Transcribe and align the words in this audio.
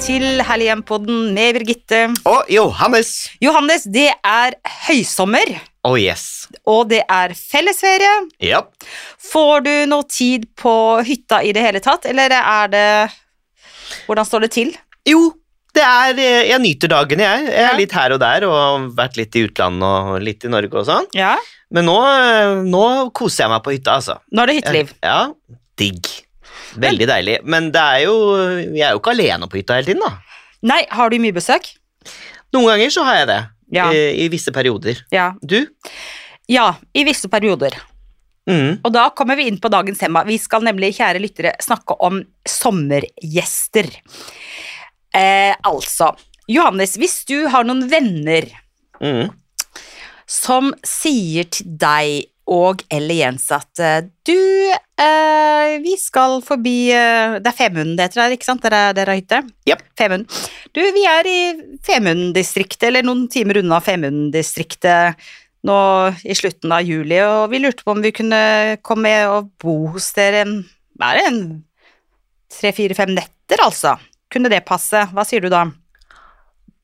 til 0.00 0.40
Herlighjem-podden 0.46 1.32
med 1.36 1.56
Birgitte. 1.58 1.98
Og 2.28 2.48
Johannes. 2.52 3.10
Johannes, 3.42 3.84
det 3.92 4.08
er 4.26 4.56
høysommer, 4.86 5.52
Oh 5.84 5.96
yes. 5.96 6.46
og 6.68 6.88
det 6.90 7.02
er 7.08 7.32
fellesferie. 7.36 8.12
Ja. 8.44 8.62
Får 9.30 9.62
du 9.64 9.70
noe 9.88 10.04
tid 10.10 10.46
på 10.60 10.72
hytta 11.06 11.42
i 11.46 11.52
det 11.56 11.62
hele 11.64 11.80
tatt, 11.84 12.06
eller 12.10 12.32
er 12.36 12.72
det 12.72 12.86
Hvordan 14.06 14.26
står 14.28 14.44
det 14.46 14.50
til? 14.54 14.68
Jo, 15.08 15.32
det 15.74 15.82
er 15.82 16.18
eh, 16.20 16.44
Jeg 16.52 16.60
nyter 16.62 16.88
dagene, 16.92 17.24
jeg. 17.26 17.44
Jeg 17.48 17.60
Ja. 17.64 17.70
er 17.72 17.78
litt 17.80 17.92
her 17.96 18.12
og 18.14 18.20
der 18.22 18.44
og 18.46 18.54
har 18.54 18.88
vært 19.00 19.16
litt 19.18 19.34
i 19.36 19.44
utlandet 19.48 19.82
og 20.14 20.20
litt 20.22 20.44
i 20.44 20.48
Norge 20.52 20.78
og 20.78 20.86
sånn. 20.86 21.06
Ja, 21.14 21.36
Men 21.70 21.86
nå, 21.86 21.96
eh, 22.06 22.62
nå 22.66 23.10
koser 23.12 23.44
jeg 23.44 23.50
meg 23.50 23.62
på 23.66 23.72
hytta, 23.76 23.98
altså. 23.98 24.18
Nå 24.32 24.42
er 24.42 24.46
det 24.46 24.56
hytteliv. 24.60 24.92
Ja, 25.02 25.32
digg. 25.78 26.06
Veldig 26.78 27.06
deilig. 27.10 27.38
Men 27.44 27.70
det 27.74 27.80
er 27.80 28.04
jo 28.04 28.14
Jeg 28.74 28.84
er 28.86 28.92
jo 28.94 29.00
ikke 29.00 29.14
alene 29.16 29.48
på 29.50 29.58
hytta 29.58 29.74
hele 29.80 29.86
tiden, 29.90 30.02
da. 30.04 30.12
Nei, 30.62 30.82
har 30.90 31.10
du 31.10 31.18
mye 31.18 31.32
besøk? 31.34 31.70
Noen 32.52 32.66
ganger 32.68 32.90
så 32.92 33.04
har 33.06 33.16
jeg 33.22 33.28
det. 33.30 33.40
Ja. 33.72 33.86
I, 33.94 34.24
I 34.24 34.28
visse 34.32 34.52
perioder. 34.52 34.98
Ja. 35.14 35.32
Du? 35.42 35.64
ja, 36.50 36.74
i 36.98 37.04
visse 37.06 37.28
perioder. 37.30 37.76
Mm. 38.50 38.80
Og 38.82 38.90
da 38.92 39.04
kommer 39.14 39.36
vi 39.38 39.44
inn 39.46 39.60
på 39.62 39.70
dagens 39.70 40.00
tema. 40.00 40.24
Vi 40.26 40.34
skal 40.42 40.64
nemlig, 40.66 40.96
kjære 40.96 41.20
lyttere, 41.22 41.52
snakke 41.62 41.94
om 42.02 42.18
sommergjester. 42.48 43.86
Eh, 45.14 45.54
altså, 45.62 46.10
Johannes, 46.50 46.96
hvis 46.98 47.20
du 47.30 47.46
har 47.52 47.64
noen 47.68 47.86
venner 47.90 48.50
Mm. 49.00 49.30
som 50.28 50.74
sier 50.84 51.46
til 51.48 51.70
deg 51.80 52.26
og 52.50 52.82
eller 52.90 53.14
Jens 53.20 53.46
at 53.54 53.80
eh, 53.82 54.08
du, 54.26 54.38
eh, 55.00 55.74
vi 55.84 55.94
skal 56.00 56.40
forbi 56.42 56.90
eh, 56.94 57.36
Det 57.38 57.50
er 57.52 57.56
Femunden 57.56 57.94
det 57.98 58.08
heter 58.08 58.24
der, 58.24 58.34
ikke 58.34 58.48
sant? 58.48 58.64
Der 58.64 58.74
er, 58.74 58.96
der 58.96 59.10
er 59.10 59.20
hytte? 59.20 59.42
Yep. 59.70 59.84
Femunden. 59.98 60.42
Du, 60.74 60.80
vi 60.82 61.04
er 61.06 61.28
i 61.30 61.38
Femunddistriktet, 61.86 62.88
eller 62.90 63.06
noen 63.06 63.28
timer 63.30 63.60
unna 63.62 63.80
Femunddistriktet 63.84 65.30
nå 65.66 65.78
i 66.24 66.34
slutten 66.34 66.72
av 66.72 66.86
juli, 66.88 67.18
og 67.20 67.50
vi 67.52 67.60
lurte 67.60 67.84
på 67.84 67.92
om 67.92 68.00
vi 68.00 68.14
kunne 68.16 68.42
komme 68.86 69.12
og 69.28 69.50
bo 69.60 69.74
hos 69.94 70.08
dere 70.16 70.46
en 70.46 70.54
Hva 71.00 71.12
er 71.12 71.18
det, 71.18 71.26
en 71.30 71.42
tre-fire-fem 72.50 73.12
netter, 73.14 73.62
altså? 73.64 73.94
Kunne 74.32 74.50
det 74.52 74.64
passe? 74.66 75.04
Hva 75.14 75.24
sier 75.26 75.44
du 75.44 75.50
da? 75.52 75.66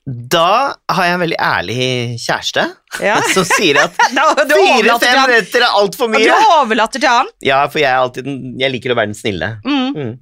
Da 0.06 0.70
har 0.94 1.02
jeg 1.08 1.14
en 1.16 1.22
veldig 1.24 1.38
ærlig 1.42 1.76
kjæreste 2.22 2.62
Ja. 3.02 3.16
som 3.34 3.42
sier 3.48 3.80
at 3.82 3.96
fire-fem 3.98 5.16
minutter 5.26 5.64
er 5.66 5.72
altfor 5.80 6.06
Og 6.06 6.12
mye. 6.14 6.28
du 6.28 6.52
overlater 6.60 7.02
til 7.02 7.10
han? 7.10 7.26
Ja, 7.42 7.64
for 7.72 7.82
jeg, 7.82 7.90
alltid 7.90 8.28
jeg 8.62 8.70
liker 8.76 8.94
å 8.94 8.98
være 9.00 9.10
den 9.10 9.18
snille. 9.18 9.48
Mm. 9.66 9.88
Mm. 9.96 10.12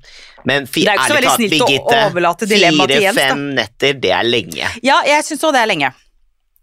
Men 0.49 0.67
fire, 0.73 0.97
ærlig 0.97 1.29
talt, 1.29 1.45
Birgitte. 1.53 2.01
Fire-fem 2.49 3.45
netter, 3.61 3.95
det 4.01 4.11
er 4.17 4.25
lenge. 4.29 4.73
Ja, 4.85 5.03
jeg 5.09 5.25
syns 5.29 5.45
òg 5.45 5.53
det 5.57 5.62
er 5.67 5.71
lenge. 5.75 5.93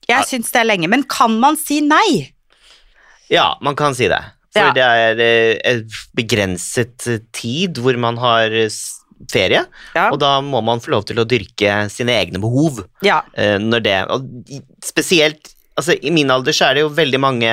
Jeg 0.10 0.18
Ja. 0.18 0.26
syns 0.28 0.50
det 0.52 0.60
er 0.64 0.68
lenge, 0.68 0.90
men 0.90 1.04
kan 1.06 1.38
man 1.40 1.56
si 1.62 1.80
nei? 1.86 2.32
Ja, 3.32 3.52
man 3.62 3.78
kan 3.80 3.94
si 3.96 4.10
det. 4.12 4.20
For 4.52 4.66
Ja. 4.66 4.74
det 4.76 4.84
er 4.84 5.22
eh, 5.24 5.60
et 5.64 5.86
begrenset 6.18 7.06
eh, 7.08 7.20
tid 7.32 7.78
hvor 7.80 7.96
man 8.02 8.18
har 8.18 8.50
ferie, 9.32 9.66
Ja. 9.96 10.10
og 10.12 10.20
da 10.20 10.40
må 10.42 10.62
man 10.64 10.80
få 10.82 10.92
lov 10.96 11.06
til 11.06 11.20
å 11.22 11.26
dyrke 11.28 11.90
sine 11.92 12.16
egne 12.18 12.40
behov. 12.42 12.84
Ja. 13.06 13.22
eh, 13.36 13.58
når 13.62 13.84
det, 13.86 13.98
og 14.10 14.26
spesielt 14.84 15.54
altså, 15.78 15.96
I 16.02 16.12
min 16.12 16.32
alder 16.32 16.52
så 16.56 16.70
er 16.70 16.74
det 16.76 16.82
jo 16.86 16.90
veldig 16.90 17.20
mange 17.20 17.50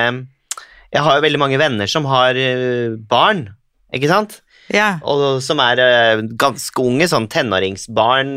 Jeg 0.93 1.03
har 1.05 1.19
jo 1.19 1.23
veldig 1.27 1.39
mange 1.39 1.59
venner 1.61 1.87
som 1.87 2.07
har 2.09 2.35
eh, 2.35 2.95
barn, 3.11 3.49
ikke 3.95 4.09
sant? 4.09 4.41
ja. 4.73 4.99
Og 5.03 5.41
som 5.45 5.61
er 5.65 5.81
eh, 5.81 6.23
ganske 6.41 6.83
unge, 6.85 7.07
sånn 7.09 7.29
tenåringsbarn, 7.33 8.33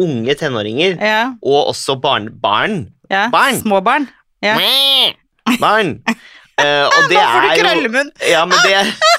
unge 0.00 0.34
tenåringer, 0.40 0.96
ja. 1.00 1.22
og 1.42 1.70
også 1.72 1.96
barn, 2.00 2.28
barn. 2.40 2.90
ja. 3.10 3.28
Barn. 3.32 3.60
Småbarn. 3.60 4.08
Ja. 4.44 4.58
Barn. 5.60 5.98
uh, 6.60 6.86
og 6.96 7.08
det 7.08 7.16
er 7.20 7.56
jo. 7.56 8.04
Ja, 8.28 8.44
men 8.44 8.58
det, 8.64 8.74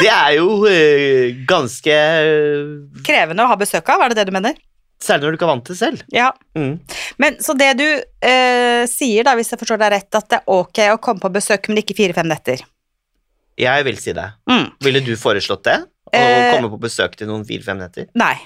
det 0.00 0.10
er 0.12 0.32
jo 0.36 0.48
eh, 0.68 1.36
ganske 1.48 1.96
Krevende 3.06 3.44
å 3.44 3.50
ha 3.50 3.56
besøk 3.60 3.88
av, 3.92 4.02
er 4.04 4.12
det 4.12 4.20
det 4.22 4.26
du 4.30 4.34
mener? 4.36 4.56
Særlig 5.02 5.26
når 5.26 5.34
du 5.34 5.36
ikke 5.38 5.46
er 5.46 5.50
vant 5.52 5.66
til 5.68 5.76
selv. 5.76 6.02
Ja. 6.14 6.30
Mm. 6.56 6.78
Men 7.20 7.36
så 7.44 7.52
det 7.58 7.68
du 7.76 7.84
eh, 7.84 8.84
sier, 8.88 9.26
da, 9.28 9.34
hvis 9.36 9.52
jeg 9.52 9.60
forstår 9.60 9.80
deg 9.82 9.92
rett, 9.92 10.08
at 10.16 10.28
det 10.32 10.38
er 10.40 10.54
ok 10.56 10.80
å 10.94 10.98
komme 11.04 11.20
på 11.20 11.30
besøk, 11.34 11.68
men 11.68 11.82
ikke 11.82 11.96
fire-fem 11.98 12.28
netter? 12.30 12.64
Jeg 13.60 13.84
vil 13.86 14.00
si 14.00 14.12
det. 14.16 14.24
Mm. 14.48 14.66
Ville 14.84 15.02
du 15.04 15.12
foreslått 15.20 15.64
det? 15.68 15.78
Å 15.84 16.16
Eh, 16.16 16.52
komme 16.54 16.70
på 16.70 16.78
besøk 16.84 17.16
til 17.18 17.28
noen 17.28 17.44
fire-fem 17.44 17.80
netter? 17.82 18.06
Nei. 18.16 18.36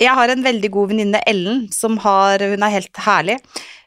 Jeg 0.00 0.12
har 0.18 0.32
en 0.32 0.42
veldig 0.42 0.70
god 0.74 0.90
venninne, 0.90 1.20
Ellen, 1.30 1.68
som 1.72 1.94
har 2.02 2.42
Hun 2.42 2.64
er 2.66 2.72
helt 2.74 3.00
herlig. 3.04 3.36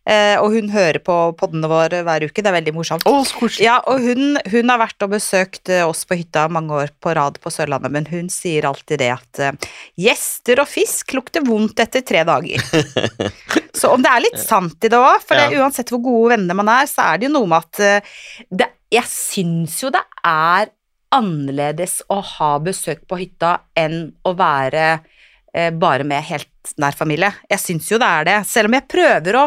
Eh, 0.03 0.35
og 0.35 0.51
hun 0.51 0.67
hører 0.73 0.99
på 0.99 1.15
poddene 1.39 1.69
våre 1.71 2.01
hver 2.03 2.25
uke. 2.27 2.43
Det 2.43 2.49
er 2.49 2.57
veldig 2.57 2.73
morsomt. 2.75 3.05
Koselig. 3.07 3.63
Ja, 3.63 3.77
og 3.87 4.03
hun, 4.03 4.35
hun 4.51 4.71
har 4.73 4.81
vært 4.81 5.05
og 5.05 5.13
besøkt 5.15 5.71
eh, 5.71 5.85
oss 5.87 6.03
på 6.09 6.17
hytta 6.19 6.49
mange 6.51 6.75
år 6.75 6.91
på 7.03 7.13
rad 7.15 7.39
på 7.43 7.53
Sørlandet, 7.53 7.93
men 7.93 8.09
hun 8.11 8.27
sier 8.33 8.67
alltid 8.67 8.99
det 8.99 9.09
at 9.15 9.43
eh, 9.43 9.71
gjester 10.03 10.63
og 10.63 10.69
fisk 10.69 11.15
lukter 11.15 11.45
vondt 11.47 11.79
etter 11.85 12.03
tre 12.03 12.25
dager. 12.27 12.59
så 13.79 13.93
om 13.95 14.03
det 14.03 14.11
er 14.11 14.25
litt 14.27 14.43
sant 14.43 14.83
i 14.83 14.91
det 14.91 14.99
òg, 14.99 15.23
for 15.23 15.39
det, 15.39 15.55
uansett 15.61 15.93
hvor 15.93 16.03
gode 16.03 16.35
venner 16.35 16.59
man 16.59 16.73
er, 16.75 16.89
så 16.91 17.07
er 17.07 17.21
det 17.21 17.29
jo 17.29 17.35
noe 17.37 17.51
med 17.53 17.63
at 17.63 18.07
det, 18.51 18.71
Jeg 18.93 19.07
syns 19.09 19.79
jo 19.85 19.93
det 19.93 20.03
er 20.27 20.67
annerledes 21.13 22.01
å 22.11 22.19
ha 22.25 22.55
besøk 22.63 23.05
på 23.07 23.21
hytta 23.21 23.55
enn 23.77 24.09
å 24.25 24.33
være 24.35 24.97
bare 25.53 26.03
med 26.07 26.23
helt 26.25 26.49
nær 26.81 26.95
familie. 26.97 27.27
Jeg 27.51 27.59
syns 27.61 27.89
jo 27.91 27.97
det 28.01 28.07
er 28.07 28.23
det, 28.25 28.35
selv 28.49 28.69
om 28.69 28.73
jeg 28.77 28.87
prøver 28.89 29.35
å 29.37 29.43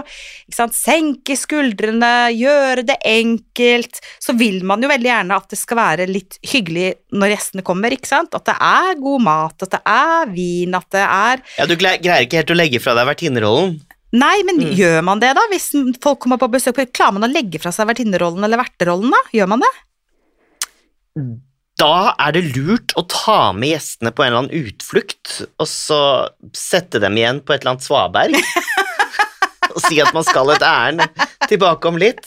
sant, 0.55 0.75
senke 0.77 1.35
skuldrene, 1.39 2.11
gjøre 2.37 2.85
det 2.87 2.99
enkelt, 3.09 3.99
så 4.23 4.35
vil 4.39 4.61
man 4.69 4.85
jo 4.85 4.91
veldig 4.93 5.09
gjerne 5.11 5.39
at 5.41 5.49
det 5.51 5.59
skal 5.59 5.81
være 5.81 6.07
litt 6.11 6.39
hyggelig 6.47 6.93
når 7.17 7.33
gjestene 7.35 7.65
kommer, 7.67 7.97
ikke 7.97 8.11
sant? 8.13 8.37
At 8.39 8.45
det 8.51 8.55
er 8.61 9.01
god 9.01 9.25
mat, 9.27 9.67
at 9.67 9.75
det 9.79 9.83
er 9.97 10.31
vin, 10.37 10.75
at 10.79 10.89
det 10.95 11.03
er 11.09 11.43
Ja, 11.59 11.67
Du 11.67 11.75
greier 11.81 12.23
ikke 12.27 12.43
helt 12.43 12.55
å 12.55 12.61
legge 12.61 12.83
fra 12.85 12.95
deg 12.95 13.09
vertinnerollen. 13.11 13.81
Nei, 14.17 14.37
men 14.47 14.61
Mm. 14.63 14.77
gjør 14.79 15.03
man 15.05 15.19
det, 15.21 15.35
da? 15.35 15.43
Hvis 15.51 15.73
folk 16.01 16.21
kommer 16.21 16.39
på 16.39 16.49
besøk, 16.53 16.79
klarer 16.93 17.19
man 17.19 17.27
å 17.29 17.33
legge 17.33 17.59
fra 17.61 17.73
seg 17.75 17.89
vertinnerollen 17.89 18.45
eller 18.45 18.63
verterollen, 18.63 19.11
da? 19.11 19.19
Gjør 19.35 19.49
man 19.49 19.61
det? 19.61 19.73
Da 21.77 22.15
er 22.17 22.33
det 22.33 22.45
lurt 22.55 22.95
å 22.97 23.05
ta 23.11 23.53
med 23.53 23.75
gjestene 23.75 24.13
på 24.17 24.25
en 24.25 24.31
eller 24.31 24.47
annen 24.47 24.69
utflukt, 24.71 25.43
og 25.61 25.69
så 25.69 26.01
sette 26.57 27.03
dem 27.03 27.19
igjen 27.21 27.43
på 27.45 27.53
et 27.53 27.61
eller 27.61 27.77
annet 27.77 27.85
svaberg. 27.85 28.39
og 29.75 29.83
si 29.85 30.01
at 30.03 30.13
man 30.17 30.25
skal 30.27 30.53
et 30.55 30.65
ærend 30.65 31.03
tilbake 31.51 31.89
om 31.89 31.99
litt. 32.01 32.23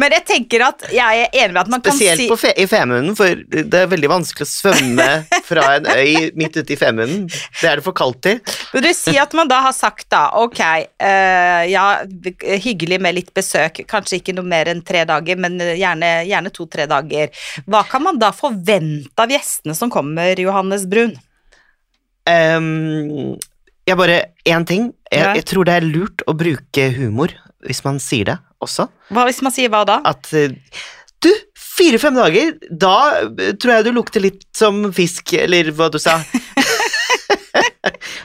Men 0.00 0.14
jeg 0.14 0.24
tenker 0.28 0.64
at 0.68 0.84
jeg 0.94 1.24
er 1.24 1.34
enig 1.42 1.54
med 1.54 1.62
at 1.62 1.70
man 1.72 1.82
Spesielt 1.82 2.16
kan 2.16 2.20
si 2.20 2.28
Spesielt 2.30 2.60
i 2.62 2.66
Femunden, 2.70 3.16
for 3.18 3.42
det 3.50 3.80
er 3.82 3.90
veldig 3.90 4.10
vanskelig 4.12 4.46
å 4.46 4.50
svømme 4.50 5.08
fra 5.48 5.66
en 5.76 5.88
øy 5.90 6.30
midt 6.38 6.58
ute 6.60 6.74
i 6.74 6.78
Femunden. 6.78 7.26
Det 7.28 7.70
er 7.70 7.80
det 7.80 7.86
for 7.86 7.96
kaldt 7.96 8.22
til. 8.26 8.40
Vil 8.74 8.86
du 8.86 8.90
si 8.96 9.16
at 9.20 9.34
man 9.36 9.50
da 9.50 9.60
har 9.66 9.74
sagt 9.76 10.08
da, 10.12 10.26
ok, 10.40 10.60
uh, 11.02 11.62
ja, 11.70 11.86
hyggelig 12.64 13.00
med 13.02 13.18
litt 13.18 13.32
besøk, 13.36 13.82
kanskje 13.90 14.20
ikke 14.20 14.36
noe 14.36 14.48
mer 14.48 14.70
enn 14.72 14.84
tre 14.86 15.04
dager, 15.08 15.40
men 15.40 15.58
gjerne, 15.60 16.12
gjerne 16.28 16.54
to-tre 16.54 16.86
dager. 16.90 17.34
Hva 17.70 17.84
kan 17.88 18.06
man 18.06 18.20
da 18.20 18.32
forvente 18.36 19.20
av 19.20 19.32
gjestene 19.32 19.76
som 19.76 19.92
kommer, 19.92 20.38
Johannes 20.40 20.86
Brun? 20.90 21.16
Um, 22.30 23.36
jeg 23.88 23.98
bare 23.98 24.22
Én 24.48 24.64
ting. 24.66 24.90
Jeg, 25.10 25.40
jeg 25.40 25.46
tror 25.50 25.66
det 25.66 25.74
er 25.74 25.86
lurt 25.86 26.22
å 26.30 26.34
bruke 26.38 26.86
humor 26.94 27.34
hvis 27.66 27.82
man 27.84 27.98
sier 28.00 28.28
det 28.30 28.36
også. 28.64 28.86
Hva 29.12 29.26
hvis 29.28 29.42
man 29.44 29.52
sier 29.54 29.72
hva 29.72 29.82
da? 29.88 29.98
At 30.08 30.30
eh, 30.36 30.54
Du, 31.20 31.28
fire-fem 31.58 32.16
dager, 32.16 32.54
da 32.70 32.94
eh, 33.26 33.52
tror 33.60 33.74
jeg 33.74 33.88
du 33.88 33.92
lukter 33.96 34.22
litt 34.24 34.46
som 34.56 34.86
fisk, 34.96 35.34
eller 35.36 35.72
hva 35.76 35.90
du 35.92 35.98
sa. 36.00 36.20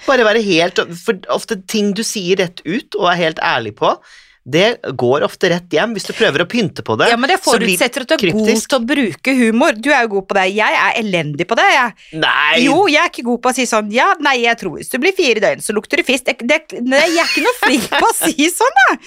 Bare 0.06 0.26
være 0.28 0.44
helt 0.44 0.80
For 1.00 1.18
ofte 1.34 1.58
ting 1.72 1.94
du 1.96 2.04
sier 2.06 2.40
rett 2.44 2.62
ut 2.66 2.98
og 3.00 3.10
er 3.12 3.22
helt 3.24 3.42
ærlig 3.44 3.76
på, 3.80 3.96
det 4.45 4.77
går 4.94 5.24
ofte 5.25 5.50
rett 5.50 5.74
hjem. 5.74 5.95
Hvis 5.97 6.06
du 6.06 6.12
prøver 6.13 6.44
å 6.44 6.45
pynte 6.50 6.83
på 6.86 6.94
det, 7.00 7.07
Ja, 7.09 7.18
men 7.18 7.31
det 7.31 7.39
forutsetter 7.42 8.03
at 8.06 8.12
du 8.12 8.27
er 8.27 8.36
god 8.36 8.51
til 8.51 8.77
å 8.77 8.81
bruke 8.92 9.33
humor. 9.39 9.74
Du 9.74 9.89
er 9.89 10.03
jo 10.06 10.12
god 10.19 10.27
på 10.30 10.38
det. 10.38 10.44
Jeg 10.53 10.77
er 10.81 11.00
elendig 11.01 11.47
på 11.50 11.57
det. 11.57 11.65
Jeg. 11.74 11.95
Nei! 12.21 12.59
Jo, 12.62 12.83
jeg 12.92 13.01
er 13.01 13.09
ikke 13.09 13.25
god 13.25 13.42
på 13.42 13.50
å 13.50 13.57
si 13.57 13.65
sånn 13.69 13.89
Ja, 13.94 14.12
nei, 14.21 14.36
jeg 14.44 14.59
tror 14.62 14.77
hvis 14.77 14.94
du 14.94 15.00
blir 15.01 15.15
fire 15.18 15.42
døgn, 15.42 15.65
så 15.65 15.74
lukter 15.74 15.97
du 15.97 16.06
fisk. 16.06 16.30
Det, 16.30 16.38
det, 16.45 16.83
nei, 16.86 17.01
jeg 17.15 17.24
er 17.24 17.31
ikke 17.31 17.45
noe 17.47 17.57
flink 17.63 17.89
på 17.89 18.06
å 18.06 18.13
si 18.19 18.51
sånn, 18.53 18.80
jeg. 18.83 19.00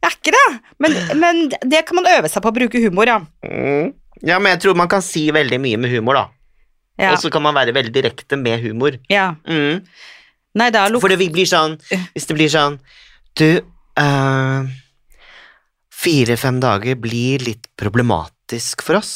Jeg 0.00 0.08
er 0.08 0.16
ikke 0.16 0.34
det. 0.38 0.46
Men, 0.80 0.96
men 1.20 1.44
det 1.60 1.84
kan 1.88 2.00
man 2.00 2.08
øve 2.16 2.32
seg 2.32 2.44
på 2.44 2.54
å 2.54 2.56
bruke 2.56 2.80
humor, 2.80 3.12
ja. 3.12 3.20
Mm. 3.44 3.92
Ja, 4.24 4.40
men 4.40 4.54
jeg 4.54 4.64
tror 4.64 4.80
man 4.80 4.88
kan 4.88 5.04
si 5.04 5.26
veldig 5.34 5.60
mye 5.60 5.82
med 5.84 5.92
humor, 5.92 6.22
da. 6.22 6.26
Ja. 6.96 7.12
Og 7.12 7.20
så 7.20 7.28
kan 7.28 7.44
man 7.44 7.56
være 7.56 7.76
veldig 7.76 7.92
direkte 7.92 8.40
med 8.40 8.64
humor. 8.64 8.96
ja. 9.12 9.34
Mm. 9.44 9.84
Nei, 10.56 10.70
da 10.72 10.86
For 10.96 11.12
det 11.12 11.20
blir 11.20 11.44
sånn 11.44 11.74
Hvis 12.14 12.24
det 12.30 12.36
blir 12.38 12.48
sånn 12.48 12.78
Du, 13.36 13.60
eh, 14.00 14.70
fire-fem 15.96 16.58
dager 16.62 16.98
blir 17.00 17.42
litt 17.46 17.68
problematisk 17.80 18.84
for 18.86 19.00
oss. 19.00 19.14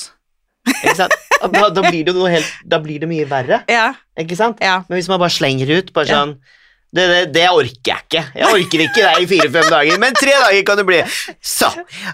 Ikke 0.69 0.97
sant? 0.99 1.17
Da, 1.41 1.71
da, 1.73 1.81
blir 1.87 2.05
det 2.05 2.13
jo 2.13 2.19
noe 2.19 2.31
helt, 2.35 2.49
da 2.69 2.77
blir 2.85 3.01
det 3.01 3.09
mye 3.09 3.25
verre, 3.29 3.63
Ja, 3.71 3.95
ikke 4.21 4.37
sant? 4.37 4.59
ja. 4.61 4.83
Men 4.89 4.99
hvis 4.99 5.09
man 5.09 5.21
bare 5.23 5.33
slenger 5.33 5.71
ut, 5.79 5.93
bare 5.97 6.11
Ja. 6.13 6.25
Det, 6.91 7.05
det, 7.07 7.19
det 7.37 7.45
orker 7.55 7.87
jeg 7.93 8.03
ikke. 8.03 8.23
Jeg 8.35 8.49
orker 8.51 8.81
ikke 8.83 9.03
deg 9.05 9.23
i 9.23 9.27
fire-fem 9.31 9.69
dager, 9.71 9.99
men 10.03 10.17
tre 10.19 10.33
dager 10.35 10.65
kan 10.67 10.81
det 10.81 10.85
bli. 10.89 10.97
Så, 11.39 11.69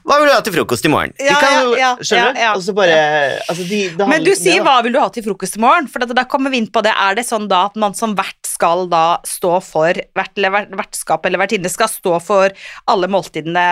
hva 0.05 0.19
vil 0.21 0.29
du 0.29 0.33
ha 0.35 0.43
til 0.45 0.53
frokost 0.59 0.85
i 0.85 0.91
morgen? 0.93 1.15
Ja, 1.23 1.39
kan 1.41 1.55
jo, 1.63 1.71
ja, 1.79 1.79
ja, 1.81 1.91
skjønner 2.05 2.35
du? 2.37 2.41
ja, 2.43 2.45
ja. 2.45 2.55
Og 2.59 2.65
så 2.67 2.75
bare 2.77 2.99
altså 3.47 3.65
de, 3.71 3.79
det 3.97 4.09
Men 4.11 4.27
du 4.27 4.31
det, 4.35 4.37
sier 4.43 4.61
da. 4.61 4.67
hva 4.69 4.75
vil 4.85 4.93
du 4.93 5.01
ha 5.01 5.07
til 5.15 5.25
frokost 5.25 5.57
i 5.57 5.63
morgen? 5.65 5.89
For 5.89 6.05
da, 6.05 6.27
kommer 6.29 6.53
vi 6.53 6.61
inn 6.61 6.69
på 6.73 6.83
det. 6.85 6.93
Er 6.93 7.17
det 7.17 7.25
sånn 7.29 7.49
da 7.49 7.63
at 7.71 7.79
man 7.81 7.97
som 7.97 8.13
vert 8.19 8.37
skal 8.47 8.85
da 8.93 9.05
stå 9.29 9.55
for 9.65 9.97
vert, 10.17 10.35
eller 10.37 10.53
vert, 10.59 10.77
vertskap 10.83 11.25
eller 11.29 11.41
vertinne 11.41 11.73
skal 11.73 11.89
stå 11.93 12.19
for 12.25 12.53
alle 12.93 13.09
måltidene 13.13 13.65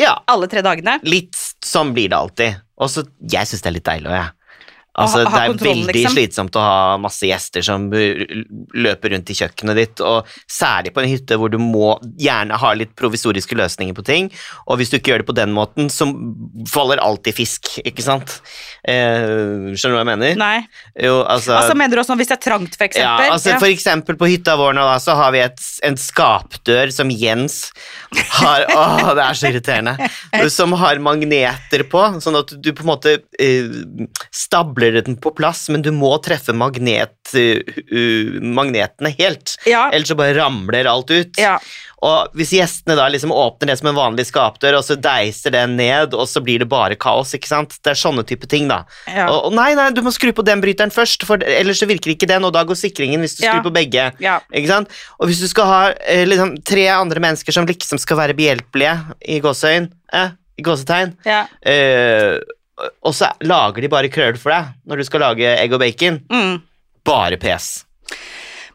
Ja, 0.00 0.14
alle 0.28 0.48
tre 0.52 0.60
dagene? 0.64 0.98
litt 1.08 1.36
sånn 1.64 1.94
blir 1.96 2.08
det 2.12 2.16
alltid. 2.20 2.60
Og 2.80 2.88
så, 2.92 3.02
jeg 3.32 3.48
syns 3.48 3.64
det 3.64 3.68
er 3.72 3.74
litt 3.76 3.88
deilig 3.88 4.08
òg, 4.12 4.16
jeg. 4.16 4.30
Altså, 4.98 5.22
ha- 5.22 5.30
ha 5.30 5.42
det 5.46 5.54
er 5.54 5.68
veldig 5.70 5.94
liksom. 5.94 6.14
slitsomt 6.16 6.56
å 6.58 6.62
ha 6.64 6.96
masse 6.98 7.28
gjester 7.28 7.62
som 7.62 7.84
løper 7.94 9.12
rundt 9.14 9.30
i 9.30 9.36
kjøkkenet 9.38 9.78
ditt, 9.78 10.00
og 10.02 10.26
særlig 10.50 10.90
på 10.96 11.04
en 11.04 11.08
hytte 11.12 11.38
hvor 11.38 11.52
du 11.52 11.60
må 11.62 11.92
gjerne 12.18 12.58
ha 12.58 12.72
litt 12.74 12.96
provisoriske 12.98 13.54
løsninger 13.54 13.94
på 13.94 14.04
ting, 14.04 14.30
og 14.66 14.80
hvis 14.80 14.90
du 14.90 14.98
ikke 14.98 15.12
gjør 15.12 15.22
det 15.22 15.28
på 15.30 15.36
den 15.38 15.54
måten, 15.54 15.86
så 15.94 16.08
faller 16.70 16.98
alltid 17.04 17.38
fisk, 17.38 17.70
ikke 17.86 18.02
sant? 18.02 18.40
Eh, 18.82 19.70
skjønner 19.78 19.94
du 19.94 19.98
hva 20.00 20.02
jeg 20.02 20.10
mener? 20.10 20.34
Nei. 20.40 20.58
Jo, 20.98 21.20
altså, 21.22 21.54
Altså 21.60 21.78
mener 21.78 21.94
du 21.94 22.02
også 22.02 22.18
hvis 22.18 22.32
det 22.32 22.38
er 22.40 22.44
trangt, 22.48 22.74
for 22.74 22.84
ja, 22.88 22.90
eksempel? 22.90 23.30
altså 23.36 23.56
For 23.62 23.70
eksempel 23.70 24.18
på 24.18 24.30
hytta 24.32 24.56
vår 24.58 24.74
nå 24.74 24.88
da, 24.90 24.98
så 25.02 25.14
har 25.20 25.30
vi 25.36 25.44
et, 25.44 25.62
en 25.86 25.98
skapdør 26.00 26.90
som 26.94 27.14
Jens 27.14 27.60
har 28.40 28.66
Åh, 28.80 29.12
det 29.14 29.22
er 29.22 29.38
så 29.38 29.50
irriterende. 29.50 30.10
Som 30.50 30.72
har 30.78 30.98
magneter 31.02 31.84
på, 31.88 32.00
sånn 32.22 32.38
at 32.40 32.50
du 32.58 32.70
på 32.74 32.82
en 32.82 32.88
måte 32.90 33.12
eh, 33.40 33.68
stabler 34.34 34.79
den 34.80 35.18
på 35.20 35.32
plass, 35.36 35.68
men 35.72 35.84
du 35.84 35.90
må 35.94 36.14
treffe 36.24 36.54
magnet, 36.56 37.16
eh, 37.36 37.60
uh, 37.92 38.40
magnetene 38.40 39.12
helt. 39.18 39.56
Ja. 39.68 39.88
Ellers 39.92 40.10
så 40.10 40.18
bare 40.18 40.36
ramler 40.38 40.88
alt 40.90 41.12
ut. 41.12 41.38
ja. 41.40 41.58
Og 42.00 42.36
hvis 42.36 42.54
gjestene 42.56 42.94
da 42.96 43.06
liksom 43.12 43.32
åpner 43.34 43.68
det 43.68 43.76
som 43.76 43.90
en 43.90 43.98
vanlig 43.98 44.24
skapdør, 44.30 44.78
og 44.78 44.84
så 44.86 44.96
deiser 44.96 45.52
den 45.52 45.74
ned, 45.76 46.14
og 46.16 46.24
så 46.30 46.40
blir 46.44 46.62
det 46.62 46.68
bare 46.70 46.96
kaos, 47.00 47.34
ikke 47.36 47.50
sant? 47.50 47.76
Det 47.84 47.92
er 47.92 48.00
sånne 48.00 48.24
type 48.28 48.48
ting, 48.48 48.70
da. 48.70 48.82
Ja. 49.04 49.26
Og, 49.28 49.50
og 49.50 49.56
nei, 49.58 49.74
nei, 49.76 49.90
du 49.92 50.00
må 50.04 50.12
skru 50.16 50.32
på 50.36 50.44
den 50.46 50.62
bryteren 50.64 50.92
først, 50.94 51.26
for 51.28 51.44
ellers 51.44 51.82
så 51.82 51.88
virker 51.90 52.14
ikke 52.14 52.30
den, 52.30 52.46
og 52.48 52.54
da 52.56 52.64
går 52.64 52.78
sikringen 52.80 53.20
hvis 53.20 53.36
du 53.36 53.44
skrur 53.44 53.66
på 53.68 53.74
begge. 53.76 54.08
Ikke 54.16 54.70
sant? 54.72 54.96
Og 55.20 55.28
hvis 55.28 55.42
du 55.44 55.48
skal 55.50 55.68
ha 55.68 55.80
eh, 56.00 56.24
liksom, 56.28 56.56
tre 56.64 56.88
andre 56.94 57.20
mennesker 57.20 57.56
som 57.56 57.68
liksom 57.68 58.00
skal 58.00 58.22
være 58.22 58.38
behjelpelige, 58.38 58.96
i 59.28 59.36
gåseøyn, 59.44 59.90
eh, 60.16 60.32
i 60.56 60.64
gåsetegn, 60.64 61.14
ja. 61.28 61.44
eh, 61.68 62.40
og 63.02 63.14
så 63.14 63.30
lager 63.46 63.80
de 63.84 63.88
bare 63.92 64.08
krøll 64.12 64.36
for 64.40 64.50
deg 64.54 64.72
når 64.86 64.96
du 65.02 65.04
skal 65.08 65.20
lage 65.28 65.54
egg 65.58 65.72
og 65.76 65.80
bacon, 65.82 66.20
Mm. 66.30 66.60
bare 67.04 67.36
pes. 67.40 67.84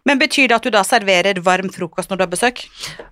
Men 0.06 0.20
betyr 0.22 0.48
det 0.52 0.56
at 0.60 0.66
du 0.68 0.70
da 0.70 0.84
serverer 0.86 1.40
varm 1.42 1.72
frokost 1.74 2.12
når 2.12 2.20
du 2.20 2.24
har 2.28 2.30
besøk? 2.30 2.60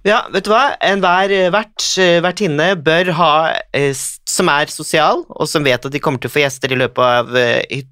Ja, 0.05 0.19
vet 0.29 0.45
du 0.45 0.51
hva? 0.53 0.75
Enhver 0.85 1.31
eh, 1.33 1.47
vert, 1.49 1.81
eh, 1.97 2.19
vertinne 2.21 2.67
bør 2.85 3.09
ha 3.17 3.29
eh, 3.73 3.95
som 4.29 4.51
er 4.53 4.69
sosial, 4.69 5.23
og 5.33 5.49
som 5.49 5.65
vet 5.65 5.87
at 5.89 5.91
de 5.91 6.01
kommer 6.03 6.21
til 6.21 6.29
å 6.29 6.33
få 6.35 6.43
gjester 6.43 6.69
i 6.75 6.77
løpet 6.77 7.01
av 7.01 7.33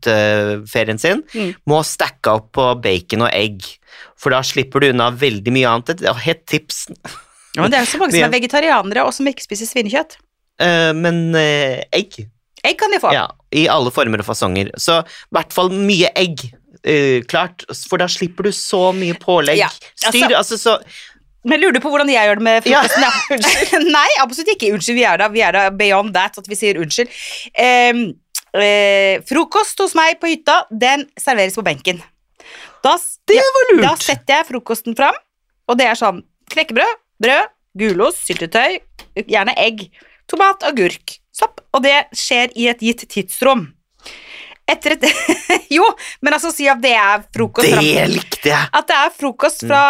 hytteferien 0.06 1.00
sin, 1.01 1.24
Mm. 1.33 1.56
må 1.65 1.81
stacke 1.83 2.30
opp 2.30 2.51
på 2.54 2.68
bacon 2.81 3.24
og 3.25 3.31
egg. 3.33 3.65
For 4.21 4.30
da 4.30 4.42
slipper 4.45 4.80
du 4.81 4.89
unna 4.92 5.09
veldig 5.12 5.51
mye 5.51 5.68
annet. 5.74 6.06
Hett 6.21 6.45
tips. 6.45 6.86
Ja, 7.56 7.63
men 7.63 7.71
det 7.71 7.80
er 7.80 7.86
jo 7.86 7.92
så 7.97 8.00
mange 8.00 8.13
som 8.13 8.24
er 8.30 8.36
vegetarianere 8.39 9.04
og 9.06 9.13
som 9.18 9.25
ikke 9.25 9.44
spiser 9.47 9.65
svinekjøtt. 9.65 10.18
Uh, 10.62 10.94
men 10.94 11.33
uh, 11.33 11.81
egg, 11.92 12.27
Egg 12.68 12.78
kan 12.80 12.92
de 12.94 13.00
få. 13.02 13.12
ja, 13.16 13.28
i 13.58 13.68
alle 13.72 13.92
former 13.94 14.22
og 14.22 14.28
fasonger. 14.28 14.69
Så 14.78 15.00
i 15.04 15.36
hvert 15.38 15.54
fall 15.56 15.72
mye 15.74 16.12
egg. 16.19 16.44
Uh, 16.81 17.22
klart, 17.30 17.66
for 17.90 18.02
da 18.02 18.08
slipper 18.10 18.48
du 18.50 18.52
så 18.56 18.90
mye 18.98 19.13
pålegg. 19.22 19.60
Ja, 19.60 19.68
Styr, 20.02 20.31
altså 20.34 20.58
så 20.58 20.80
Men 21.46 21.62
lurer 21.62 21.75
du 21.78 21.80
på 21.84 21.90
hvordan 21.94 22.10
jeg 22.10 22.25
gjør 22.25 22.40
det 22.40 22.46
med 22.46 22.68
Ja, 22.69 22.81
frokosten? 22.86 23.86
Nei, 23.98 24.08
absolutt 24.22 24.54
ikke. 24.56 24.72
Unnskyld, 24.75 24.98
vi 24.98 25.06
er 25.10 25.22
da, 25.22 25.28
vi 25.34 25.44
er 25.46 25.58
da 25.58 25.68
beyond 25.74 26.13
that, 26.18 26.38
at 26.42 26.50
vi 26.50 26.58
sier 26.58 26.78
unnskyld. 26.81 27.10
Em, 27.62 28.02
uh, 28.58 29.16
frokost 29.30 29.81
hos 29.81 29.94
meg 29.98 30.18
på 30.22 30.30
hytta, 30.34 30.64
den 30.69 31.06
serveres 31.22 31.57
på 31.57 31.66
benken. 31.66 32.02
Da, 32.81 32.96
Det 33.30 33.38
var 33.38 33.72
lurt! 33.75 33.86
Da 33.86 33.96
setter 34.02 34.40
jeg 34.40 34.50
frokosten 34.50 34.98
fram, 34.98 35.18
og 35.69 35.78
det 35.78 35.86
er 35.90 35.98
sånn 36.00 36.24
knekkebrød, 36.54 36.98
brød, 37.22 37.52
gulost, 37.78 38.25
syltetøy, 38.25 38.80
gjerne 39.22 39.54
egg, 39.62 39.86
tomat, 40.30 40.66
agurk, 40.68 41.20
sopp, 41.36 41.62
og 41.74 41.83
det 41.86 41.98
skjer 42.18 42.54
i 42.60 42.68
et 42.72 42.81
gitt 42.83 43.06
tidsrom. 43.12 43.68
Etter 44.72 44.95
et 44.95 45.06
Jo, 45.75 45.83
men 46.22 46.36
altså 46.36 46.51
si 46.54 46.68
at 46.69 46.80
det 46.83 46.94
er 46.95 47.24
frokost 47.33 47.72
Det 47.74 48.06
likte 48.12 48.51
jeg! 48.51 48.69
at 48.72 48.88
det 48.88 48.98
er 48.98 49.13
frokost 49.16 49.66
fra, 49.68 49.81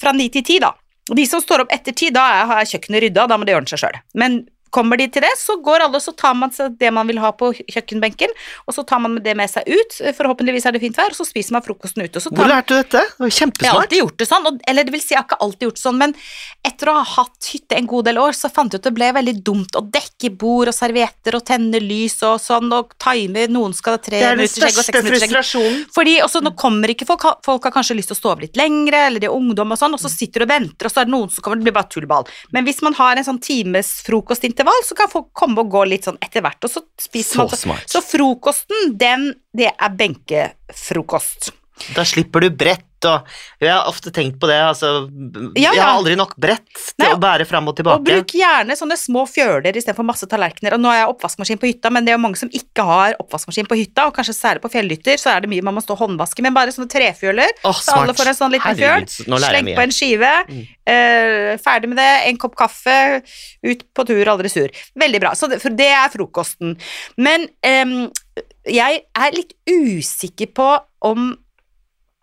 fra 0.00 0.12
9 0.16 0.28
til 0.36 0.44
10, 0.44 0.58
da. 0.64 0.70
Og 1.10 1.18
De 1.18 1.26
som 1.28 1.42
står 1.42 1.64
opp 1.64 1.72
etter 1.74 1.92
10, 1.92 2.12
da 2.16 2.24
er, 2.38 2.46
har 2.48 2.68
kjøkkenet 2.70 3.04
rydda, 3.04 3.26
da 3.28 3.36
må 3.36 3.44
de 3.48 3.56
ordne 3.56 3.68
seg 3.68 3.82
sjøl. 3.82 3.98
Men 4.16 4.38
kommer 4.74 4.98
de 5.00 5.06
til 5.12 5.24
det, 5.24 5.32
så 5.38 5.56
går 5.64 5.86
alle, 5.86 6.00
så 6.02 6.14
tar 6.18 6.34
man 6.38 6.52
seg 6.54 6.76
det 6.80 6.90
man 6.94 7.08
vil 7.10 7.20
ha 7.22 7.30
på 7.36 7.52
kjøkkenbenken, 7.60 8.32
og 8.66 8.76
så 8.76 8.84
tar 8.86 9.02
man 9.04 9.18
det 9.24 9.36
med 9.38 9.50
seg 9.50 9.68
ut, 9.70 9.98
forhåpentligvis 10.18 10.66
er 10.68 10.76
det 10.76 10.82
fint 10.82 10.98
vær, 10.98 11.14
og 11.14 11.20
så 11.20 11.26
spiser 11.28 11.56
man 11.56 11.64
frokosten 11.64 12.04
ute. 12.04 12.22
Så 12.22 12.32
Hvor 12.34 12.50
lærte 12.50 12.74
du 12.74 12.80
dette? 12.80 13.04
Det 13.14 13.24
var 13.24 13.32
jeg 13.34 13.70
har 13.70 13.80
alltid 13.80 14.00
gjort 14.02 14.18
det 14.20 14.28
sånn, 14.28 14.48
og, 14.50 14.60
eller 14.70 14.86
det 14.86 14.94
vil 14.94 15.02
si 15.04 15.14
jeg 15.14 15.20
har 15.20 15.28
ikke 15.28 15.40
alltid 15.46 15.68
gjort 15.68 15.78
det 15.78 15.84
sånn, 15.84 16.00
men 16.00 16.14
etter 16.66 16.90
å 16.90 16.96
ha 16.98 17.04
hatt 17.14 17.50
hytte 17.52 17.78
en 17.78 17.90
god 17.90 18.08
del 18.10 18.20
år, 18.22 18.36
så 18.36 18.50
fant 18.52 18.74
jeg 18.74 18.82
ut 18.82 18.88
det 18.88 18.94
ble 18.96 19.10
veldig 19.16 19.34
dumt 19.46 19.78
å 19.78 19.84
dekke 19.94 20.32
bord 20.40 20.70
og 20.72 20.76
servietter 20.76 21.38
og 21.38 21.44
tenne 21.46 21.80
lys 21.82 22.18
og 22.26 22.40
sånn, 22.42 22.72
og 22.74 22.94
time, 23.02 23.46
noen 23.52 23.76
skal 23.76 23.98
ha 23.98 24.02
tre 24.02 24.20
Det 24.20 24.28
er 24.30 24.34
den 24.34 24.42
minutter 24.42 24.64
skjegg 24.64 24.80
og 24.80 24.88
seks 24.88 24.98
minutter 24.98 25.20
skjegg. 25.20 25.34
frustrasjonen. 25.34 25.84
Fordi 25.94 26.16
også 26.24 26.42
nå 26.44 26.54
kommer 26.58 26.92
ikke 26.94 27.08
folk, 27.08 27.26
folk 27.46 27.68
har 27.68 27.74
kanskje 27.74 27.98
lyst 27.98 28.12
til 28.12 28.18
å 28.18 28.20
stå 28.20 28.32
over 28.32 28.46
litt 28.46 28.58
lengre, 28.58 29.06
eller 29.08 29.22
de 29.22 29.30
er 29.30 29.36
ungdom 29.36 29.74
og 29.74 29.80
sånn, 29.80 29.96
og 29.96 30.02
så 30.02 30.10
sitter 30.12 30.42
du 30.42 30.48
og 30.48 30.52
venter, 30.54 30.88
og 30.88 30.94
så 30.94 31.02
er 31.02 31.08
det 31.08 31.14
noen 31.14 31.32
som 31.32 31.44
kommer, 31.44 31.60
det 31.62 31.68
blir 31.68 31.76
bare 31.78 31.90
tullball. 31.92 32.28
Men 32.56 32.66
hvis 32.68 32.82
man 32.84 32.96
har 32.98 33.20
en 33.20 33.28
sånn 33.28 33.42
times 33.44 33.92
frokostintervall, 34.06 34.63
så 34.86 34.96
kan 34.98 35.10
folk 35.10 35.28
komme 35.36 35.64
og 35.64 35.70
gå 35.72 35.84
litt 35.90 36.06
sånn 36.08 36.18
etter 36.22 36.44
hvert, 36.44 36.62
og 36.64 36.70
så 36.70 36.82
spiser 37.00 37.40
Så 37.40 37.44
man 37.44 37.60
smart. 37.60 37.90
Så 37.90 38.02
frokosten, 38.04 38.94
den, 39.00 39.30
det 39.52 39.70
er 39.72 39.94
benkefrokost. 39.98 41.52
Da 41.96 42.04
slipper 42.06 42.44
du 42.44 42.50
brett, 42.54 42.86
og 43.08 43.30
jeg 43.62 43.70
har 43.72 43.88
ofte 43.90 44.12
tenkt 44.14 44.38
på 44.42 44.48
det, 44.50 44.58
altså 44.62 44.92
Ja, 45.58 45.72
Jeg 45.74 45.82
har 45.82 45.94
aldri 45.96 46.16
nok 46.18 46.34
brett 46.40 46.66
til 46.74 47.04
Nei, 47.04 47.10
å 47.14 47.20
bære 47.20 47.46
fram 47.48 47.68
og 47.70 47.76
tilbake. 47.78 48.02
Og 48.02 48.08
bruk 48.08 48.34
gjerne 48.38 48.76
sånne 48.78 48.96
små 49.00 49.24
fjøler 49.30 49.76
istedenfor 49.76 50.06
masse 50.06 50.28
tallerkener. 50.30 50.76
Og 50.76 50.82
nå 50.82 50.90
har 50.92 51.02
jeg 51.02 51.10
oppvaskmaskin 51.14 51.60
på 51.62 51.70
hytta, 51.70 51.92
men 51.94 52.06
det 52.06 52.14
er 52.14 52.18
jo 52.18 52.22
mange 52.24 52.40
som 52.40 52.52
ikke 52.52 52.86
har 52.88 53.16
oppvaskmaskin 53.22 53.68
på 53.70 53.78
hytta, 53.80 54.08
og 54.08 54.16
kanskje 54.16 54.36
særlig 54.36 54.64
på 54.64 54.72
fjellhytter, 54.74 55.20
så 55.20 55.34
er 55.34 55.44
det 55.44 55.52
mye 55.52 55.64
man 55.64 55.76
må 55.78 55.84
stå 55.84 55.96
og 55.96 56.04
håndvaske, 56.04 56.44
men 56.44 56.56
bare 56.56 56.74
sånne 56.74 56.90
trefjøler. 56.92 57.52
Oh, 57.64 57.74
Så 57.76 57.96
alle 57.98 58.16
får 58.16 58.32
en 58.32 58.40
sånn 58.40 58.54
liten 58.54 58.78
fjøl. 58.80 59.08
Sleng 59.08 59.72
på 59.74 59.84
en 59.86 59.94
skive. 59.94 60.32
Mm. 60.48 60.64
eh, 60.94 61.50
ferdig 61.64 61.90
med 61.92 62.00
det. 62.00 62.10
En 62.30 62.40
kopp 62.40 62.56
kaffe. 62.58 62.98
Ut 63.64 63.86
på 63.94 64.06
tur, 64.08 64.24
aldri 64.28 64.50
sur. 64.52 64.68
Veldig 65.00 65.20
bra. 65.22 65.34
Så 65.38 65.48
det, 65.50 65.60
det 65.78 65.90
er 65.92 66.12
frokosten. 66.12 66.76
Men 67.16 67.48
em, 67.64 67.94
jeg 68.68 69.04
er 69.14 69.36
litt 69.36 69.54
usikker 69.70 70.50
på 70.56 70.68
om 71.04 71.32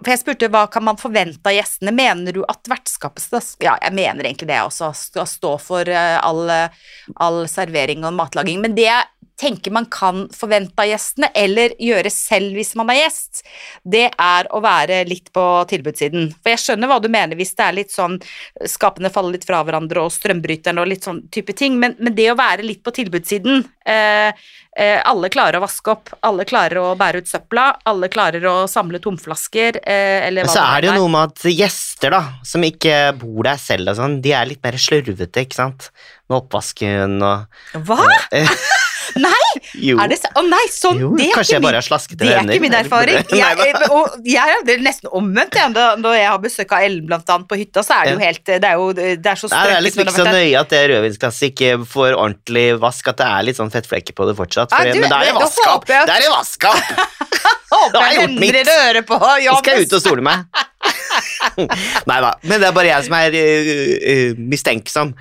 For 0.01 0.11
jeg 0.13 0.21
spurte 0.23 0.49
hva 0.49 0.65
kan 0.73 0.85
man 0.85 0.99
forvente 0.99 1.45
av 1.45 1.55
gjestene. 1.55 1.93
Mener 1.93 2.35
du 2.35 2.41
at 2.49 2.69
vertskapet 2.69 3.23
skal 3.23 3.43
Ja, 3.61 3.75
jeg 3.81 3.93
mener 3.97 4.25
egentlig 4.25 4.49
det 4.49 4.61
også. 4.63 4.91
Skal 4.97 5.29
stå 5.29 5.55
for 5.61 5.89
eh, 5.89 6.17
all, 6.17 6.49
all 7.21 7.43
servering 7.49 8.05
og 8.07 8.17
matlaging. 8.17 8.61
Men 8.63 8.77
det 8.77 8.89
tenker 9.41 9.73
man 9.73 9.87
kan 9.91 10.27
forvente 10.35 10.83
av 10.83 10.89
gjestene, 10.91 11.31
eller 11.37 11.73
gjøre 11.81 12.11
selv 12.13 12.55
hvis 12.57 12.75
man 12.79 12.91
er 12.93 13.01
gjest, 13.01 13.41
det 13.83 14.07
er 14.11 14.49
å 14.53 14.61
være 14.63 15.01
litt 15.09 15.31
på 15.33 15.45
tilbudssiden. 15.71 16.29
For 16.41 16.53
jeg 16.53 16.63
skjønner 16.65 16.91
hva 16.91 16.99
du 17.01 17.09
mener 17.11 17.39
hvis 17.39 17.55
det 17.57 17.65
er 17.65 17.77
litt 17.79 17.93
sånn 17.93 18.19
skapene 18.69 19.11
faller 19.13 19.37
litt 19.37 19.47
fra 19.47 19.63
hverandre 19.65 20.05
og 20.05 20.13
strømbryteren 20.13 20.81
og 20.81 20.89
litt 20.91 21.07
sånn 21.07 21.23
type 21.33 21.55
ting, 21.57 21.79
men, 21.81 21.97
men 21.99 22.15
det 22.17 22.29
å 22.31 22.37
være 22.39 22.65
litt 22.65 22.83
på 22.85 22.93
tilbudssiden 22.95 23.63
eh, 23.87 24.29
eh, 24.77 24.99
Alle 25.07 25.29
klarer 25.33 25.59
å 25.59 25.63
vaske 25.65 25.93
opp, 25.93 26.13
alle 26.27 26.45
klarer 26.49 26.81
å 26.81 26.93
bære 26.99 27.23
ut 27.23 27.31
søpla, 27.31 27.67
alle 27.89 28.11
klarer 28.13 28.45
å 28.49 28.55
samle 28.69 29.01
tomflasker, 29.03 29.81
eh, 29.81 30.27
eller 30.27 30.47
hva 30.47 30.55
så 30.55 30.65
er 30.67 30.83
det 30.83 30.91
jo 30.91 30.95
er. 30.95 31.01
noe 31.01 31.13
med 31.15 31.33
at 31.33 31.47
gjester, 31.49 32.13
da, 32.13 32.23
som 32.47 32.65
ikke 32.67 32.97
bor 33.21 33.45
der 33.47 33.61
selv 33.61 33.93
og 33.93 33.99
sånn, 33.99 34.19
de 34.23 34.35
er 34.37 34.49
litt 34.49 34.61
mer 34.63 34.77
slurvete, 34.81 35.47
ikke 35.47 35.59
sant? 35.63 35.89
Med 36.29 36.43
oppvasken 36.43 37.17
og 37.25 37.81
Hva? 37.87 38.05
Nei! 39.19 39.49
Jo. 39.89 39.97
Er 39.99 40.11
det 40.13 40.21
så? 40.21 40.31
oh, 40.39 40.45
nei, 40.55 40.61
sånn! 40.71 41.01
jo, 41.01 41.11
det 41.17 41.27
er 41.27 41.35
kanskje 41.39 41.57
jeg 41.57 41.65
bare 41.65 41.81
har 41.81 41.87
slaskete 41.87 42.21
Det 42.21 42.31
er 42.31 42.45
ikke 42.45 42.63
min 42.63 42.77
erfaring. 42.77 43.19
Jeg, 43.35 43.73
og 43.89 44.15
jeg 44.29 44.55
er 44.55 44.63
det 44.69 44.77
nesten 44.85 45.11
omvendt. 45.11 45.57
Jeg. 45.59 45.73
Når 45.75 46.17
jeg 46.17 46.29
har 46.29 46.39
besøk 46.45 46.75
av 46.77 46.87
Ellen 46.87 47.09
blant 47.09 47.35
annet 47.35 47.49
på 47.51 47.59
hytta, 47.59 47.83
så 47.83 47.99
er 47.99 48.11
det 48.11 48.15
jo 48.15 48.23
helt 48.23 48.43
Det 48.47 48.71
er 48.71 48.79
jo 48.79 48.87
det 48.95 49.19
er 49.19 49.39
så 49.39 49.51
Nei, 49.51 49.65
det 49.67 49.75
er 49.75 49.85
liksom 49.85 50.05
ikke 50.05 50.15
så 50.15 50.27
nøye 50.29 50.61
at 50.61 50.71
det 50.71 50.81
rødvinsglasset 50.93 51.47
ikke 51.51 51.73
får 51.91 52.15
ordentlig 52.15 52.65
vask, 52.79 53.11
at 53.11 53.19
det 53.19 53.27
er 53.27 53.47
litt 53.49 53.59
sånn 53.59 53.71
fettflekker 53.73 54.15
på 54.15 54.29
det 54.29 54.37
fortsatt. 54.39 54.71
For, 54.71 54.87
ja, 54.87 54.95
du, 54.95 55.03
men 55.03 55.11
da 55.11 55.19
er 55.19 55.31
det 55.31 55.37
vaskap! 55.41 55.87
Da 55.89 56.15
er 56.15 56.23
det 56.23 56.31
vaska 56.31 56.71
opp! 56.71 57.19
Håper 57.71 58.03
jeg 58.03 58.25
endrer 58.27 58.67
øret 58.71 59.01
venner 59.01 59.07
på. 59.07 59.19
Ja, 59.41 59.55
skal 59.59 59.79
jeg 59.79 59.87
ut 59.87 59.97
og 59.97 60.03
stole 60.03 60.25
meg. 60.25 60.45
Nei 62.09 62.19
da, 62.23 62.33
men 62.43 62.61
det 62.61 62.69
er 62.69 62.75
bare 62.75 62.91
jeg 62.91 63.07
som 63.07 63.17
er 63.17 63.37
uh, 63.37 63.71
uh, 64.11 64.41
mistenksom. 64.51 65.13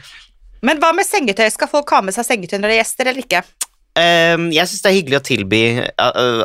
Men 0.66 0.80
hva 0.80 0.92
med 0.92 1.08
sengetøy? 1.08 1.48
Skal 1.52 1.70
folk 1.70 1.90
ha 1.94 2.02
med 2.04 2.14
seg 2.16 2.26
sengetøy 2.28 2.58
når 2.58 2.68
det 2.68 2.76
er 2.76 2.82
gjester, 2.82 3.10
eller 3.10 3.24
ikke? 3.24 3.42
Ehm, 3.98 4.50
jeg 4.54 4.68
syns 4.70 4.82
det 4.84 4.90
er 4.90 4.96
hyggelig 4.98 5.18
å 5.18 5.24
tilby 5.26 5.60
uh, 5.80 6.10
uh, 6.14 6.44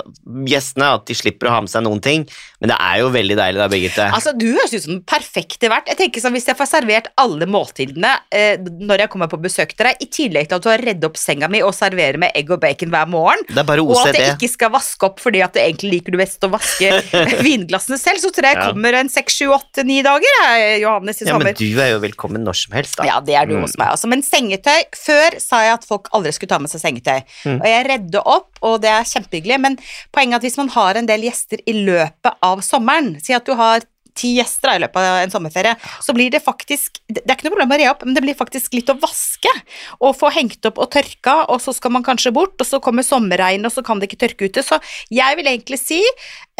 gjestene 0.49 0.87
at 0.97 1.05
de 1.09 1.15
slipper 1.17 1.49
å 1.49 1.53
ha 1.55 1.61
med 1.65 1.69
seg 1.71 1.83
noen 1.85 2.01
ting, 2.03 2.25
men 2.61 2.71
det 2.71 2.77
er 2.81 2.99
jo 3.03 3.09
veldig 3.13 3.35
deilig 3.37 3.59
da, 3.61 3.67
Birgitte. 3.71 4.07
Altså, 4.15 4.33
Du 4.37 4.47
høres 4.53 4.73
ut 4.73 4.83
som 4.85 4.93
den 4.95 5.03
perfekte 5.05 5.69
vert. 5.69 5.87
Jeg 5.91 5.97
tenker 5.99 6.23
sånn, 6.23 6.33
Hvis 6.35 6.47
jeg 6.49 6.57
får 6.57 6.69
servert 6.71 7.07
alle 7.21 7.45
måltidene 7.45 8.11
eh, 8.33 8.57
når 8.57 9.05
jeg 9.05 9.11
kommer 9.13 9.29
på 9.31 9.39
besøk 9.43 9.75
til 9.75 9.85
deg, 9.89 10.01
i 10.01 10.07
tillegg 10.09 10.49
til 10.49 10.57
at 10.57 10.63
du 10.65 10.69
har 10.71 10.83
redd 10.83 11.03
opp 11.07 11.17
senga 11.19 11.49
mi 11.51 11.61
og 11.65 11.73
serverer 11.77 12.17
med 12.21 12.31
egg 12.35 12.49
og 12.55 12.59
bacon 12.63 12.89
hver 12.93 13.07
morgen, 13.11 13.43
det 13.49 13.61
er 13.61 13.67
bare 13.67 13.83
og 13.85 13.93
at 14.01 14.15
jeg 14.17 14.35
ikke 14.37 14.49
skal 14.55 14.71
vaske 14.73 15.05
opp 15.07 15.19
fordi 15.21 15.43
at 15.45 15.53
du 15.55 15.61
egentlig 15.61 15.91
liker 15.99 16.15
du 16.15 16.19
best 16.19 16.43
å 16.47 16.51
vaske 16.53 16.89
vinglassene 17.45 17.99
selv, 18.01 18.21
så 18.23 18.31
tror 18.33 18.49
jeg 18.49 18.57
jeg 18.57 18.71
kommer 18.73 18.97
en 18.99 19.09
seks, 19.11 19.37
sju, 19.41 19.49
åtte, 19.55 19.83
ni 19.87 20.01
dager, 20.05 20.35
Johannes, 20.81 21.21
i 21.21 21.25
Ja, 21.27 21.33
sommer. 21.35 21.51
men 21.51 21.59
du 21.59 21.81
er 21.81 21.91
jo 21.93 22.01
velkommen 22.03 22.43
når 22.45 22.59
som 22.65 22.75
helst, 22.77 22.97
da. 22.99 23.07
Ja, 23.09 23.19
det 23.23 23.35
er 23.35 23.45
du 23.49 23.55
Mm. 23.55 23.61
hos 23.63 23.77
meg 23.79 23.87
altså. 23.93 24.07
Men 24.11 24.21
sengetøy 24.25 24.83
Før 24.95 25.37
sa 25.39 25.61
jeg 25.63 25.73
at 25.77 25.85
folk 25.87 26.09
aldri 26.15 26.31
skulle 26.35 26.49
ta 26.51 26.57
med 26.59 26.69
seg 26.71 26.81
sengetøy. 26.81 27.21
Mm. 27.43 27.57
Og 27.59 27.67
jeg 27.69 27.87
redder 27.89 28.29
opp, 28.35 28.51
og 28.65 28.79
det 28.85 28.91
er 28.93 29.09
kjempehyggelig, 29.09 29.59
men 29.61 29.79
poenget 30.15 30.37
er 30.37 30.41
at 30.41 30.47
hvis 30.47 30.61
man 30.61 30.71
har 30.75 30.99
en 30.99 31.09
del 31.09 31.27
gjester 31.27 31.61
i 31.65 31.75
løpet 31.85 32.39
av 32.45 32.63
sommeren 32.65 33.15
Si 33.21 33.33
at 33.35 33.45
du 33.47 33.53
har 33.57 33.83
ti 34.15 34.31
gjester 34.37 34.75
i 34.75 34.81
løpet 34.83 35.01
av 35.01 35.21
en 35.23 35.33
sommerferie, 35.33 35.75
så 36.03 36.15
blir 36.15 36.31
det 36.31 36.41
faktisk 36.43 37.01
Det 37.05 37.23
er 37.25 37.35
ikke 37.35 37.49
noe 37.49 37.55
problem 37.55 37.73
å 37.75 37.79
re 37.81 37.89
opp, 37.91 38.05
men 38.07 38.15
det 38.15 38.23
blir 38.23 38.37
faktisk 38.37 38.73
litt 38.77 38.89
å 38.89 38.97
vaske. 38.97 39.51
Og 39.99 40.15
få 40.17 40.31
hengt 40.33 40.65
opp 40.67 40.79
og 40.81 40.89
tørka, 40.95 41.35
og 41.51 41.59
så 41.61 41.73
skal 41.75 41.93
man 41.93 42.05
kanskje 42.05 42.33
bort, 42.35 42.55
og 42.57 42.67
så 42.67 42.79
kommer 42.83 43.05
sommerregn, 43.05 43.67
og 43.67 43.73
så 43.75 43.83
kan 43.85 43.99
det 43.99 44.09
ikke 44.09 44.21
tørke 44.23 44.49
ute. 44.49 44.63
Så 44.65 44.79
jeg 45.13 45.39
vil 45.39 45.51
egentlig 45.51 45.79
si 45.81 45.99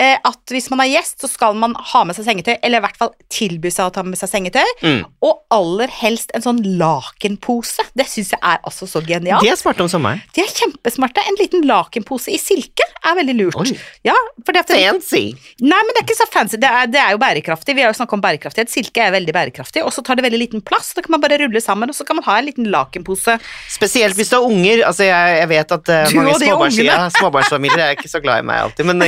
eh, 0.02 0.18
at 0.18 0.54
hvis 0.54 0.70
man 0.72 0.84
er 0.84 0.92
gjest, 0.92 1.20
så 1.24 1.30
skal 1.32 1.56
man 1.60 1.76
ha 1.92 2.04
med 2.08 2.18
seg 2.18 2.28
sengetøy, 2.28 2.56
eller 2.60 2.82
i 2.82 2.86
hvert 2.86 3.00
fall 3.00 3.14
tilby 3.32 3.72
seg 3.74 3.90
å 3.90 3.94
ta 3.96 4.04
med 4.06 4.20
seg 4.20 4.32
sengetøy. 4.32 4.66
Mm. 4.84 5.02
Og 5.26 5.44
aller 5.56 5.92
helst 6.02 6.34
en 6.36 6.44
sånn 6.46 6.62
lakenpose. 6.80 7.88
Det 7.98 8.08
syns 8.12 8.34
jeg 8.36 8.42
er 8.42 8.62
altså 8.66 8.88
så 8.90 9.02
genialt. 9.06 9.46
De 9.46 9.52
er 9.52 9.60
smarte 9.60 9.86
om 9.86 9.92
sommeren. 9.92 10.24
De 10.36 10.44
er 10.44 10.52
kjempesmarte. 10.52 11.24
En 11.30 11.40
liten 11.40 11.66
lakenpose 11.68 12.34
i 12.34 12.40
silke 12.42 12.86
er 13.06 13.18
veldig 13.20 13.38
lurt. 13.38 13.60
Oi. 13.62 13.78
Ja, 14.08 14.16
for 14.46 14.56
det 14.56 14.66
Fancy! 14.66 15.24
nei, 15.62 15.78
men 15.78 15.94
det 15.94 16.02
er 16.02 16.06
ikke 16.06 16.18
så 16.18 16.28
fancy. 16.32 16.58
Det 16.62 16.68
er, 16.68 16.90
det 16.92 17.00
er 17.00 17.14
jo 17.14 17.20
bærekraftig. 17.22 17.76
Vi 17.78 17.84
har 17.84 17.92
jo 17.92 17.98
snakket 17.98 18.18
om 18.18 18.24
bærekraftighet. 18.24 18.72
Silke 18.72 19.04
er 19.06 19.14
veldig 19.16 19.34
bærekraftig, 19.36 19.84
og 19.86 19.94
så 19.94 20.04
tar 20.06 20.20
det 20.20 20.26
veldig 20.26 20.40
liten 20.42 20.64
plass. 20.66 20.92
Da 20.98 21.04
kan 21.06 21.16
man 21.16 21.24
bare 21.24 21.40
rulle 21.42 21.62
sammen, 21.64 21.92
og 21.92 21.98
så 21.98 22.06
kan 22.08 22.20
man 22.20 22.26
ha 22.28 22.38
en 22.40 22.48
liten 22.50 22.68
lakenpose. 22.74 23.38
Spesielt 23.72 24.18
hvis 24.18 24.34
du 24.34 24.38
har 24.40 24.48
unger. 24.48 24.84
Altså, 24.90 25.06
jeg, 25.08 25.38
jeg 25.40 25.52
vet 25.54 25.76
at 25.78 25.94
uh, 25.94 26.16
mange 26.18 27.10
småbarnsfamilier 27.20 27.86
er 27.88 27.98
ikke 27.98 28.12
så 28.12 28.22
glad 28.24 28.44
i 28.44 28.48
meg 28.50 28.66
alltid, 28.66 28.90
men 28.90 29.06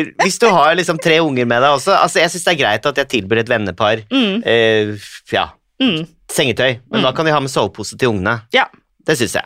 eh, 0.00 0.12
hvis 0.24 0.38
du 0.42 0.46
har 0.52 0.74
liksom 0.78 0.98
tre 1.02 1.18
unger 1.24 1.46
med 1.46 1.62
deg 1.62 1.76
også 1.78 1.94
altså, 1.96 2.20
Jeg 2.22 2.30
syns 2.34 2.44
det 2.48 2.52
er 2.54 2.60
greit 2.64 2.86
at 2.90 3.00
jeg 3.02 3.08
tilbyr 3.16 3.42
et 3.44 3.52
vennepar 3.52 4.02
Mm, 4.10 4.42
eh, 4.44 4.94
ja, 5.32 5.46
mm, 5.82 6.00
sengetøy, 6.30 6.80
men 6.90 7.00
Mm. 7.00 7.06
da 7.08 7.12
kan 7.16 7.26
de 7.26 7.32
ha 7.34 7.40
med 7.40 7.50
sovepose 7.52 7.96
til 7.98 8.08
ungene. 8.14 8.40
ja. 8.52 8.66
Det 9.08 9.14
syns 9.16 9.32
jeg. 9.34 9.44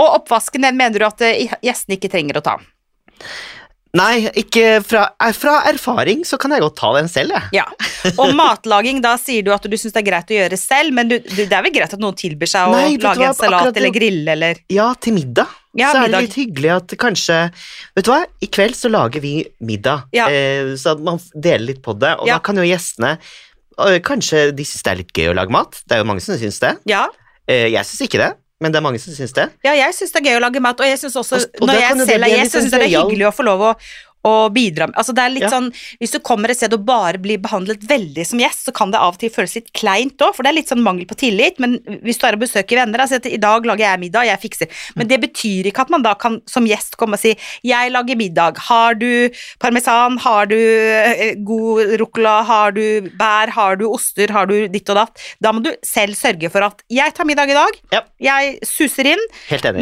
Og 0.00 0.14
oppvasken, 0.16 0.62
den 0.64 0.78
mener 0.80 0.98
du 0.98 1.04
at 1.06 1.20
eh, 1.22 1.52
gjestene 1.62 1.98
ikke 1.98 2.08
trenger 2.10 2.38
å 2.40 2.42
ta? 2.42 2.54
Nei, 3.94 4.24
ikke 4.40 4.80
fra, 4.82 5.04
er, 5.22 5.34
fra 5.38 5.52
erfaring 5.70 6.24
så 6.26 6.34
kan 6.40 6.50
jeg 6.50 6.64
godt 6.64 6.74
ta 6.80 6.88
den 6.96 7.06
selv, 7.12 7.30
jeg. 7.36 7.60
Ja. 7.60 7.66
Og 8.18 8.32
matlaging, 8.34 8.98
da 9.04 9.12
sier 9.20 9.44
du 9.46 9.52
at 9.54 9.62
du 9.70 9.76
syns 9.78 9.94
det 9.94 10.00
er 10.02 10.06
greit 10.08 10.32
å 10.32 10.38
gjøre 10.40 10.58
selv, 10.58 10.96
men 10.96 11.12
du, 11.12 11.18
du, 11.22 11.44
det 11.44 11.52
er 11.54 11.62
vel 11.62 11.74
greit 11.76 11.94
at 11.94 12.02
noen 12.02 12.16
tilbyr 12.18 12.50
seg 12.50 12.72
å 12.72 12.74
Nei, 12.74 12.96
lage 13.04 13.28
en 13.28 13.36
salat 13.38 13.76
eller 13.78 13.94
grille 13.94 14.34
eller 14.34 14.58
Ja, 14.72 14.88
til 14.98 15.14
middag. 15.20 15.52
Ja, 15.76 15.90
så 15.92 16.04
er 16.04 16.08
det 16.12 16.20
litt 16.28 16.36
hyggelig 16.38 16.70
at 16.76 16.94
kanskje 17.02 17.38
Vet 17.96 18.04
du 18.06 18.10
hva, 18.12 18.20
i 18.40 18.46
kveld 18.46 18.76
så 18.78 18.90
lager 18.92 19.20
vi 19.20 19.44
middag, 19.60 20.04
Ja. 20.14 20.28
eh, 20.28 20.74
så 20.78 20.94
man 21.02 21.18
deler 21.34 21.66
litt 21.72 21.82
på 21.82 21.98
det, 21.98 22.14
og 22.20 22.26
Ja. 22.28 22.34
da 22.34 22.38
kan 22.40 22.56
jo 22.56 22.62
gjestene 22.62 23.18
Kanskje 23.76 24.52
de 24.54 24.62
syns 24.62 24.82
det 24.86 24.90
er 24.92 24.96
litt 25.02 25.12
gøy 25.12 25.32
å 25.32 25.34
lage 25.34 25.50
mat. 25.50 25.80
Det 25.88 25.96
er 25.96 25.98
jo 25.98 26.04
mange 26.06 26.22
som 26.22 26.36
syns 26.38 26.60
det. 26.62 26.76
Ja. 26.86 27.08
Eh, 27.48 27.66
jeg 27.72 27.82
syns 27.84 28.02
ikke 28.06 28.20
det, 28.22 28.28
men 28.62 28.70
det 28.70 28.78
er 28.78 28.84
mange 28.86 29.00
som 29.02 29.12
syns 29.12 29.32
det. 29.34 29.48
Ja, 29.66 29.72
jeg 29.74 29.92
syns 29.96 30.12
det 30.14 30.20
er 30.22 30.30
gøy 30.30 30.36
å 30.38 30.42
lage 30.46 30.60
mat, 30.62 30.78
og 30.78 30.86
jeg 30.86 30.98
synes 31.00 31.16
også, 31.18 31.40
Og- 31.60 31.66
når 31.66 31.80
jeg 31.80 32.06
selv 32.06 32.22
er 32.22 32.28
gjest, 32.38 32.52
så 32.54 32.60
litt 32.60 32.62
syns 32.62 32.70
det 32.70 32.80
er 32.82 33.02
hyggelig 33.02 33.26
å 33.26 33.34
få 33.34 33.44
lov 33.44 33.60
å, 33.60 33.74
å 34.24 34.48
bidra 34.52 34.86
med 34.88 34.96
Altså 34.96 35.12
det 35.14 35.22
er 35.24 35.30
litt 35.34 35.42
Ja. 35.44 35.50
sånn 35.50 35.70
Hvis 36.00 36.12
du 36.12 36.18
kommer 36.20 36.48
et 36.50 36.56
sted 36.56 36.72
og 36.72 36.84
bare 36.86 37.18
blir 37.18 37.38
behandlet 37.38 37.82
veldig 37.86 38.24
som 38.26 38.38
gjest, 38.40 38.64
så 38.66 38.72
kan 38.74 38.90
det 38.90 38.98
av 39.00 39.14
og 39.14 39.18
til 39.20 39.30
føles 39.30 39.54
litt 39.56 39.72
kleint 39.76 40.16
òg, 40.24 40.34
for 40.34 40.42
det 40.42 40.50
er 40.52 40.58
litt 40.58 40.68
sånn 40.72 40.82
mangel 40.82 41.06
på 41.06 41.16
tillit, 41.20 41.58
men 41.60 41.78
hvis 42.02 42.18
du 42.18 42.26
er 42.26 42.34
og 42.38 42.40
besøker 42.40 42.76
venner, 42.80 42.98
altså 43.04 43.20
i 43.26 43.36
dag 43.38 43.64
lager 43.68 43.84
jeg 43.84 44.00
middag, 44.00 44.24
jeg 44.26 44.40
fikser 44.40 44.68
Men 44.96 45.08
det 45.08 45.20
betyr 45.20 45.66
ikke 45.70 45.80
at 45.84 45.90
man 45.90 46.02
da 46.02 46.14
kan 46.14 46.40
som 46.50 46.64
gjest 46.66 46.96
komme 46.96 47.14
og 47.14 47.20
si 47.20 47.34
jeg 47.64 47.92
lager 47.92 48.16
middag, 48.16 48.56
har 48.68 48.94
du 48.94 49.28
parmesan, 49.60 50.18
har 50.24 50.46
du 50.46 50.56
eh, 50.56 51.34
god 51.44 51.94
ruccola, 52.00 52.42
har 52.48 52.72
du 52.72 53.10
bær, 53.18 53.50
har 53.54 53.76
du 53.76 53.86
oster, 53.90 54.30
har 54.32 54.46
du 54.50 54.56
ditt 54.68 54.88
og 54.90 54.96
datt? 55.02 55.18
Da 55.42 55.52
må 55.52 55.62
du 55.64 55.70
selv 55.84 56.14
sørge 56.18 56.50
for 56.50 56.64
at 56.66 56.82
jeg 56.92 57.12
tar 57.14 57.24
middag 57.28 57.50
i 57.50 57.58
dag, 57.58 57.78
Ja. 57.92 58.00
jeg 58.20 58.58
suser 58.64 59.06
inn, 59.14 59.24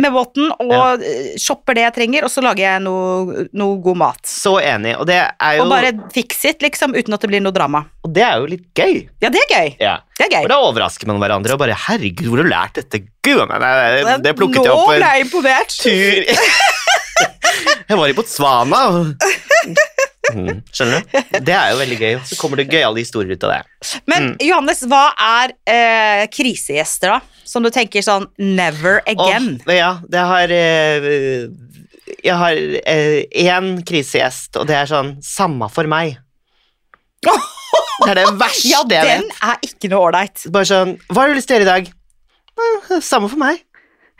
med 0.00 0.12
båten 0.12 0.50
og 0.58 0.72
Ja. 0.72 0.94
eh, 0.94 1.36
shopper 1.38 1.74
det 1.74 1.84
jeg 1.86 1.94
trenger, 2.00 2.24
og 2.24 2.30
så 2.30 2.42
lager 2.42 2.64
jeg 2.66 2.82
noe, 2.82 3.46
noe 3.52 3.80
god 3.82 3.96
mat. 3.96 4.31
Så 4.32 4.54
enig, 4.64 4.94
og 4.98 5.04
det 5.10 5.18
er 5.20 5.56
jo 5.58 5.64
Og 5.66 5.70
bare 5.72 5.90
fix 6.14 6.44
it, 6.48 6.62
liksom, 6.64 6.94
uten 6.96 7.12
at 7.14 7.20
det 7.20 7.28
blir 7.30 7.42
noe 7.44 7.52
drama. 7.52 7.84
og 8.04 8.12
det 8.16 8.22
er 8.24 8.38
jo 8.40 8.46
litt 8.48 8.64
gøy. 8.74 9.02
Ja, 9.20 9.28
det 9.34 9.42
er 9.44 9.50
gøy. 9.52 9.72
Ja. 9.82 9.96
Det 10.18 10.26
er 10.26 10.30
Og 10.30 10.36
gøy. 10.44 10.48
da 10.48 10.58
overrasker 10.70 11.06
man 11.10 11.18
hverandre 11.20 11.52
og 11.54 11.58
bare 11.60 11.74
'herregud, 11.76 12.26
hvor 12.30 12.38
har 12.40 12.44
du 12.48 12.50
lært 12.50 12.74
dette?' 12.80 13.02
Gud, 13.22 13.46
men 13.48 13.60
det, 13.60 14.22
det 14.24 14.32
plukket 14.36 14.64
jeg 14.64 14.72
opp 14.72 14.88
Nå 14.88 14.96
ble 14.96 15.06
jeg 15.06 15.20
imponert. 15.26 15.76
tur 15.78 16.24
Jeg 17.88 17.98
var 17.98 18.08
i 18.08 18.12
Botswana. 18.16 18.80
og- 18.88 19.14
Mm, 20.32 20.62
skjønner 20.72 21.02
du? 21.02 21.40
Det 21.44 21.52
er 21.52 21.72
jo 21.72 21.78
veldig 21.80 21.96
gøy. 21.98 22.12
Så 22.24 22.36
kommer 22.38 22.56
det 22.56 22.68
gøyale 22.70 22.96
historier 23.02 23.32
ut 23.34 23.42
av 23.44 23.50
det. 23.50 23.98
Men 24.06 24.22
Mm. 24.30 24.36
Johannes, 24.46 24.80
hva 24.88 25.10
er 25.18 25.52
eh, 25.66 26.26
krisegjester, 26.32 27.08
da? 27.08 27.20
Som 27.44 27.62
du 27.66 27.70
tenker 27.70 28.00
sånn 28.06 28.28
never 28.38 29.02
again? 29.06 29.60
Åh, 29.66 29.74
ja, 29.76 29.90
det 30.08 30.22
har 30.30 30.48
eh, 30.48 31.48
Jeg 32.22 32.36
har 32.38 32.54
én 32.54 33.72
krisegjest, 33.86 34.56
og 34.60 34.68
det 34.68 34.76
er 34.78 34.90
sånn 34.90 35.16
Samme 35.26 35.66
for 35.72 35.90
meg. 35.90 36.18
Det 37.22 38.10
er 38.10 38.18
det 38.18 38.28
verste 38.38 38.68
ja, 38.72 38.82
jeg 38.90 39.08
den 39.08 39.28
er 39.46 39.58
ikke 39.66 39.90
noe 39.92 40.08
ålreit. 40.08 40.46
Bare 40.54 40.68
sånn 40.68 40.96
Hva 41.08 41.24
har 41.24 41.32
du 41.32 41.38
lyst 41.38 41.50
til 41.50 41.56
å 41.56 41.60
gjøre 41.60 41.68
i 41.68 41.72
dag? 41.72 41.92
«Eh, 42.62 42.98
Samme 43.00 43.30
for 43.32 43.40
meg. 43.40 43.62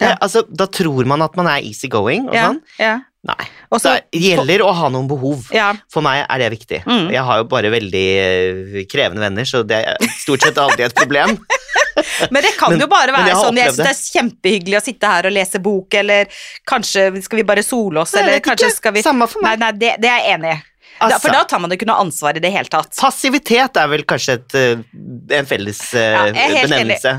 Ja. 0.03 0.17
altså, 0.21 0.43
da 0.49 0.67
tror 0.67 1.07
man 1.09 1.23
at 1.25 1.37
man 1.39 1.47
er 1.53 1.63
easy 1.65 1.89
going 1.93 2.29
og 2.29 2.35
Ja, 2.37 2.51
sånn. 2.51 3.03
Nei. 3.23 3.45
Også, 3.71 3.93
det 4.11 4.19
gjelder 4.19 4.65
å 4.67 4.73
ha 4.75 4.89
noen 4.91 5.07
behov. 5.07 5.45
ja. 5.55 5.69
For 5.93 6.03
meg 6.03 6.25
er 6.27 6.41
det 6.43 6.49
viktig. 6.57 6.81
Mm. 6.85 7.05
Jeg 7.15 7.23
har 7.29 7.39
jo 7.39 7.45
bare 7.53 7.71
veldig 7.71 8.07
eh, 8.19 8.81
krevende 8.91 9.23
venner, 9.23 9.47
så 9.47 9.61
det 9.63 9.79
er 9.87 10.09
stort 10.19 10.43
sett 10.43 10.59
aldri 10.59 10.83
et 10.89 10.97
problem. 10.99 11.37
Men 12.35 12.43
det 12.43 12.55
kan 12.59 12.73
Men- 12.73 12.81
jo 12.83 12.89
bare 12.91 13.13
være 13.13 13.29
jeg 13.31 13.37
sånn 13.37 13.59
Jeg 13.61 13.71
syns 13.71 13.77
det 13.79 13.93
er 13.93 14.03
kjempehyggelig 14.17 14.77
å 14.79 14.83
sitte 14.83 15.07
her 15.13 15.27
og 15.29 15.35
lese 15.37 15.61
bok, 15.63 15.95
eller 16.01 16.27
kanskje 16.67 17.07
skal 17.23 17.37
vi 17.43 17.47
bare 17.53 17.63
sole 17.63 18.01
oss, 18.03 18.15
nei, 18.17 18.23
eller 18.25 18.41
kanskje 18.45 18.71
ikke. 18.73 18.77
skal 18.81 18.93
vi 18.97 19.03
Samme 19.07 19.29
for 19.31 19.45
Nei, 19.45 19.55
nei, 19.61 19.71
det, 19.77 19.95
det 20.03 20.09
er 20.11 20.23
jeg 20.25 20.39
enig 20.39 20.55
i. 20.57 20.61
Da, 21.11 21.19
for 21.19 21.29
Altså. 21.29 21.33
da 21.33 21.45
tar 21.51 21.59
man 21.65 21.71
ikke 21.75 21.87
noe 21.89 21.99
ansvar 22.05 22.37
i 22.37 22.43
det 22.45 22.53
hele 22.55 22.71
tatt. 22.71 22.95
Passivitet 23.01 23.77
er 23.77 23.89
vel 23.89 24.05
kanskje 24.05 24.35
et, 24.39 24.55
eh, 24.55 24.83
en 25.39 25.47
felles 25.51 25.81
eh, 25.95 26.13
Ja, 26.33 26.67
benevnelse. 26.67 27.15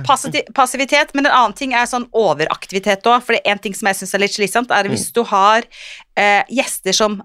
Passivitet, 0.53 1.13
men 1.13 1.25
en 1.27 1.31
annen 1.31 1.53
ting 1.57 1.73
er 1.73 1.85
sånn 1.89 2.07
overaktivitet 2.13 3.03
òg. 3.09 3.21
For 3.23 3.33
det 3.35 3.41
er 3.45 3.51
en 3.57 3.59
ting 3.59 3.73
som 3.75 3.87
jeg 3.91 3.95
syns 4.01 4.13
er 4.15 4.23
litt 4.23 4.35
slitsomt, 4.37 4.71
er 4.71 4.87
hvis 4.91 5.09
Mm. 5.09 5.13
du 5.13 5.23
har 5.33 5.63
eh, 6.17 6.43
gjester 6.49 6.93
som 6.93 7.21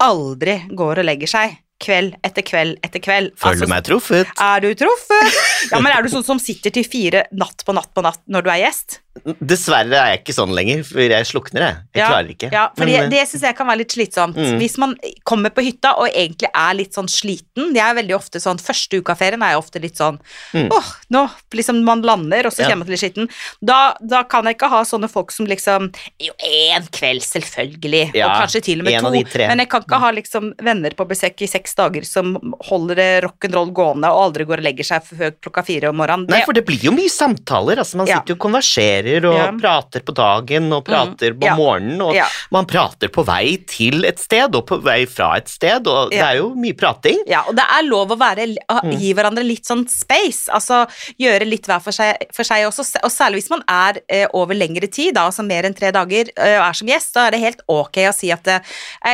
aldri 0.00 0.60
går 0.76 1.02
og 1.02 1.04
legger 1.08 1.28
seg. 1.30 1.58
Kveld 1.80 2.12
etter 2.22 2.44
kveld 2.44 2.76
etter 2.84 3.00
kveld. 3.00 3.30
Føler 3.40 3.54
Altså, 3.56 3.64
du 3.64 3.72
meg 3.72 3.84
truffet? 3.86 4.32
Er 4.38 4.60
du 4.60 4.74
truffet? 4.76 5.38
Ja, 5.72 5.78
men 5.80 5.92
er 5.92 6.02
du 6.04 6.10
sånn 6.12 6.24
som 6.26 6.38
sitter 6.42 6.70
til 6.70 6.84
fire 6.84 7.24
natt 7.32 7.64
på 7.64 7.72
natt 7.76 7.88
på 7.96 8.02
natt 8.04 8.20
når 8.28 8.44
du 8.44 8.50
er 8.52 8.60
gjest? 8.66 8.98
Dessverre 9.42 9.96
er 9.98 10.10
jeg 10.14 10.20
ikke 10.22 10.34
sånn 10.36 10.52
lenger, 10.54 10.84
for 10.86 11.02
jeg 11.02 11.26
slukner, 11.26 11.64
jeg. 11.66 11.76
Jeg 11.96 12.00
Ja, 12.00 12.08
klarer 12.12 12.28
ikke. 12.30 12.48
Ja, 12.54 12.62
for 12.78 12.86
det, 12.86 13.00
det 13.10 13.24
syns 13.28 13.42
jeg 13.42 13.56
kan 13.58 13.66
være 13.66 13.80
litt 13.82 13.90
slitsomt. 13.96 14.36
Mm. 14.38 14.58
Hvis 14.62 14.76
man 14.78 14.94
kommer 15.26 15.50
på 15.50 15.64
hytta 15.66 15.96
og 15.98 16.06
egentlig 16.14 16.48
er 16.54 16.76
litt 16.78 16.94
sånn 16.94 17.08
sliten 17.10 17.72
Det 17.74 17.82
er 17.82 17.96
veldig 17.98 18.14
ofte 18.16 18.40
sånn 18.40 18.60
Første 18.62 19.00
uka 19.02 19.12
av 19.12 19.18
ferien 19.20 19.42
er 19.42 19.52
jeg 19.56 19.58
ofte 19.60 19.82
litt 19.82 19.98
sånn 19.98 20.18
Mm. 20.54 20.68
Åh, 20.72 20.88
nå 21.10 21.24
liksom 21.54 21.82
man 21.84 22.02
lander, 22.02 22.46
og 22.46 22.52
så 22.54 22.62
Ja. 22.62 22.68
kjenner 22.70 22.78
man 22.78 22.86
til 22.86 22.94
litt 22.94 23.02
skitten. 23.02 23.28
Da, 23.62 23.94
da 24.00 24.22
kan 24.24 24.44
jeg 24.46 24.56
ikke 24.56 24.70
ha 24.70 24.82
sånne 24.82 25.10
folk 25.10 25.30
som 25.34 25.46
liksom 25.46 25.92
Jo, 26.20 26.32
én 26.46 26.86
kveld, 26.90 27.22
selvfølgelig, 27.26 28.14
Ja, 28.14 28.26
og 28.30 28.46
kanskje 28.46 28.62
til 28.62 28.78
og 28.80 28.84
med 28.84 29.00
to. 29.00 29.38
Men 29.38 29.58
jeg 29.58 29.68
kan 29.68 29.82
ikke 29.82 29.98
ha 30.00 30.10
liksom 30.12 30.54
venner 30.62 30.90
på 30.94 31.06
besøk 31.08 31.42
i 31.42 31.46
seks 31.50 31.74
dager 31.74 32.04
som 32.06 32.36
holder 32.70 32.94
det 32.94 33.24
rock'n'roll 33.24 33.72
gående 33.72 34.06
og 34.10 34.30
aldri 34.30 34.46
går 34.46 34.58
og 34.58 34.64
legger 34.64 34.84
seg 34.84 35.02
før 35.02 35.32
klokka 35.42 35.64
fire 35.66 35.88
om 35.90 35.96
morgenen. 35.96 36.28
Nei, 36.30 36.42
for 36.44 36.52
det 36.52 36.64
blir 36.66 36.78
jo 36.80 36.92
mye 36.92 37.10
samtaler. 37.10 37.78
Altså, 37.78 37.96
man 37.96 38.06
sitter 38.06 38.34
jo 38.34 38.38
og 38.38 38.44
konverserer 38.46 38.99
og 39.00 39.34
Ja. 39.34 39.50
prater 39.52 40.00
på 40.04 40.12
dagen 40.14 40.72
og 40.72 40.84
prater 40.84 41.32
på 41.34 41.44
Ja. 41.44 41.54
morgenen, 41.56 42.00
og 42.02 42.14
ja. 42.14 42.26
man 42.50 42.66
prater 42.66 43.08
på 43.08 43.24
vei 43.24 43.56
til 43.66 44.04
et 44.04 44.18
sted 44.18 44.54
og 44.54 44.66
på 44.66 44.80
vei 44.82 45.06
fra 45.06 45.36
et 45.36 45.48
sted, 45.48 45.86
og 45.86 46.10
det 46.10 46.18
er 46.20 46.36
jo 46.38 46.54
mye 46.54 46.74
prating. 46.76 47.18
Ja, 47.26 47.42
og 47.48 47.54
det 47.56 47.64
er 47.64 47.82
lov 47.88 48.08
å 48.10 48.18
være, 48.18 48.56
å 48.70 48.80
Mm. 48.84 48.98
gi 49.00 49.12
hverandre 49.14 49.44
litt 49.44 49.64
sånn 49.66 49.88
space, 49.88 50.48
altså 50.50 50.86
gjøre 51.18 51.46
litt 51.48 51.66
hver 51.66 51.80
for 51.82 51.92
seg, 51.92 52.16
for 52.32 52.42
seg 52.44 52.66
også, 52.66 52.96
og 53.02 53.10
særlig 53.10 53.42
hvis 53.42 53.50
man 53.50 53.62
er 53.68 54.00
eh, 54.08 54.26
over 54.34 54.54
lengre 54.54 54.88
tid, 54.90 55.14
da, 55.14 55.26
altså 55.28 55.44
mer 55.44 55.62
enn 55.64 55.74
tre 55.74 55.90
dager, 55.92 56.30
eh, 56.36 56.58
og 56.60 56.68
er 56.68 56.72
som 56.74 56.88
gjest, 56.88 57.12
da 57.14 57.26
er 57.26 57.30
det 57.32 57.40
helt 57.40 57.60
ok 57.68 57.96
å 58.08 58.14
si 58.14 58.30
at 58.30 58.46
eh, 58.48 58.60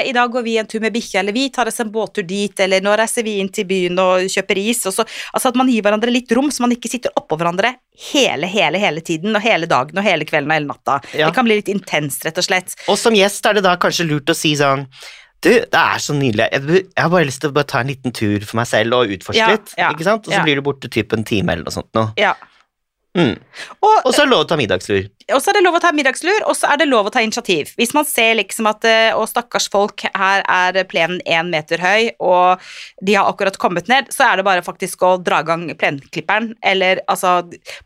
i 0.06 0.12
dag 0.12 0.30
går 0.32 0.42
vi 0.44 0.58
en 0.58 0.66
tur 0.66 0.80
med 0.80 0.92
bikkja, 0.92 1.20
eller 1.20 1.32
vi 1.32 1.48
tar 1.50 1.66
oss 1.66 1.80
en 1.80 1.90
båttur 1.90 2.26
dit, 2.26 2.58
eller 2.60 2.80
nå 2.80 2.96
reiser 2.96 3.22
vi 3.24 3.38
inn 3.40 3.48
til 3.48 3.64
byen 3.64 3.98
og 3.98 4.20
kjøper 4.30 4.56
is, 4.58 4.84
og 4.86 4.92
så, 4.92 5.04
altså 5.34 5.48
at 5.48 5.56
man 5.56 5.68
gir 5.68 5.82
hverandre 5.82 6.10
litt 6.12 6.30
rom, 6.32 6.50
så 6.50 6.60
man 6.60 6.70
ikke 6.72 6.88
sitter 6.90 7.10
oppå 7.16 7.36
hverandre 7.38 7.74
hele, 8.12 8.48
hele, 8.50 8.80
hele 8.82 9.02
tiden, 9.04 9.36
og 9.36 9.44
hele 9.44 9.68
dagen 9.70 9.98
og 9.98 10.04
hele 10.06 10.26
kvelden 10.28 10.50
og 10.50 10.58
hele 10.58 10.70
natta. 10.70 10.98
Ja. 11.12 11.28
Det 11.28 11.36
kan 11.36 11.48
bli 11.48 11.60
litt 11.60 11.70
intenst, 11.72 12.26
rett 12.26 12.40
og 12.40 12.46
slett. 12.46 12.76
Og 12.92 12.98
som 13.00 13.16
gjest 13.16 13.46
er 13.48 13.58
det 13.58 13.64
da 13.66 13.76
kanskje 13.80 14.08
lurt 14.08 14.32
å 14.32 14.36
si 14.36 14.56
sånn 14.58 14.86
du, 15.44 15.50
det 15.52 15.78
er 15.78 16.00
så 16.00 16.14
nydelig. 16.16 16.46
Jeg, 16.50 16.84
har 16.96 17.10
bare 17.12 17.26
lyst 17.28 17.42
til 17.44 17.52
å 17.52 17.64
ta 17.68 17.82
en 17.82 17.90
liten 17.92 18.14
tur 18.16 18.42
for 18.48 18.58
meg 18.58 18.66
selv 18.70 18.96
og 18.96 19.12
utforske 19.14 19.38
Ja, 19.38 19.50
litt. 19.52 19.74
ja, 19.78 19.90
ikke 19.92 20.06
sant? 20.06 20.26
Og 20.26 20.32
så 20.32 20.40
blir 20.46 20.58
du 20.58 20.64
borte 20.64 20.88
typ 20.90 21.12
en 21.14 21.26
time 21.28 21.52
eller 21.52 21.68
noe 21.68 21.74
sånt. 21.74 21.90
Nå. 21.94 22.06
Ja. 22.18 22.32
Mm. 23.16 23.34
Og, 23.80 23.94
Og 24.04 24.12
så 24.12 24.22
er 24.22 24.26
det 24.26 24.32
lov 24.34 24.42
å 24.44 24.48
ta 24.50 24.56
middagslur. 24.60 25.06
og 25.32 25.40
så 25.42 25.50
er 25.50 25.56
det 25.56 25.62
lov 25.64 25.76
å 25.78 25.80
ta 25.80 25.90
middagslur, 25.96 26.42
og 26.46 26.54
så 26.58 26.68
er 26.70 26.76
det 26.82 26.86
lov 26.90 27.06
å 27.08 27.12
ta 27.14 27.22
initiativ. 27.24 27.70
Hvis 27.80 27.94
man 27.96 28.04
ser 28.06 28.34
liksom 28.38 28.68
at 28.68 28.84
eh, 28.86 29.16
Å, 29.16 29.22
stakkars 29.26 29.70
folk, 29.72 30.04
her 30.14 30.42
er 30.44 30.76
plenen 30.90 31.22
én 31.24 31.48
meter 31.50 31.80
høy, 31.82 32.10
og 32.20 32.60
de 33.02 33.14
har 33.16 33.30
akkurat 33.30 33.56
kommet 33.62 33.88
ned, 33.88 34.10
så 34.14 34.26
er 34.28 34.36
det 34.36 34.44
bare 34.46 34.62
faktisk 34.66 35.02
å 35.08 35.14
dra 35.24 35.40
i 35.40 35.46
gang 35.48 35.64
plenklipperen, 35.80 36.52
eller 36.62 37.00
altså 37.08 37.38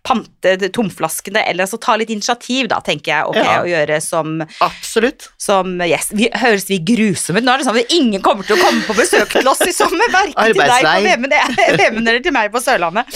pante 0.07 0.57
tomflaskene, 0.75 1.45
eller 1.47 1.65
altså 1.69 1.79
ta 1.81 1.95
litt 2.01 2.11
initiativ, 2.13 2.69
da, 2.73 2.81
tenker 2.85 3.15
jeg, 3.15 3.31
ok, 3.31 3.39
Ja. 3.41 3.61
å 3.63 3.71
gjøre 3.71 4.01
som 4.05 4.41
Absolutt. 4.61 5.31
som 5.39 5.79
gjest. 5.87 6.13
Vi, 6.19 6.29
høres 6.43 6.67
vi 6.69 6.81
grusomme 6.91 7.39
ut? 7.41 7.47
Nå 7.47 7.55
er 7.55 7.63
det 7.63 7.69
sånn 7.71 7.79
at 7.81 7.95
ingen 7.95 8.21
kommer 8.25 8.45
til 8.45 8.59
å 8.59 8.65
komme 8.65 8.83
på 8.89 8.99
besøk 8.99 9.31
til 9.33 9.49
oss 9.49 9.63
i 9.65 9.73
sommer. 9.73 10.11
Verken 10.13 10.53
til 10.53 10.61
deg 10.61 10.91
på 10.91 11.79
Vemund 11.79 12.09
eller 12.11 12.21
til 12.25 12.35
meg 12.37 12.51
på 12.53 12.61
Sørlandet. 12.65 13.07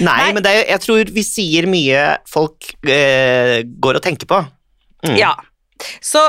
Nei, 0.00 0.14
Nei. 0.24 0.32
men 0.34 0.42
det 0.42 0.50
er, 0.50 0.64
jeg 0.74 0.80
tror 0.82 1.10
vi 1.14 1.22
sier 1.26 1.66
mye 1.70 2.04
folk 2.30 2.72
eh, 2.88 3.60
går 3.64 4.00
og 4.00 4.02
tenker 4.06 4.26
på. 4.30 4.40
Mm. 5.06 5.16
Ja. 5.20 5.34
Så 6.00 6.20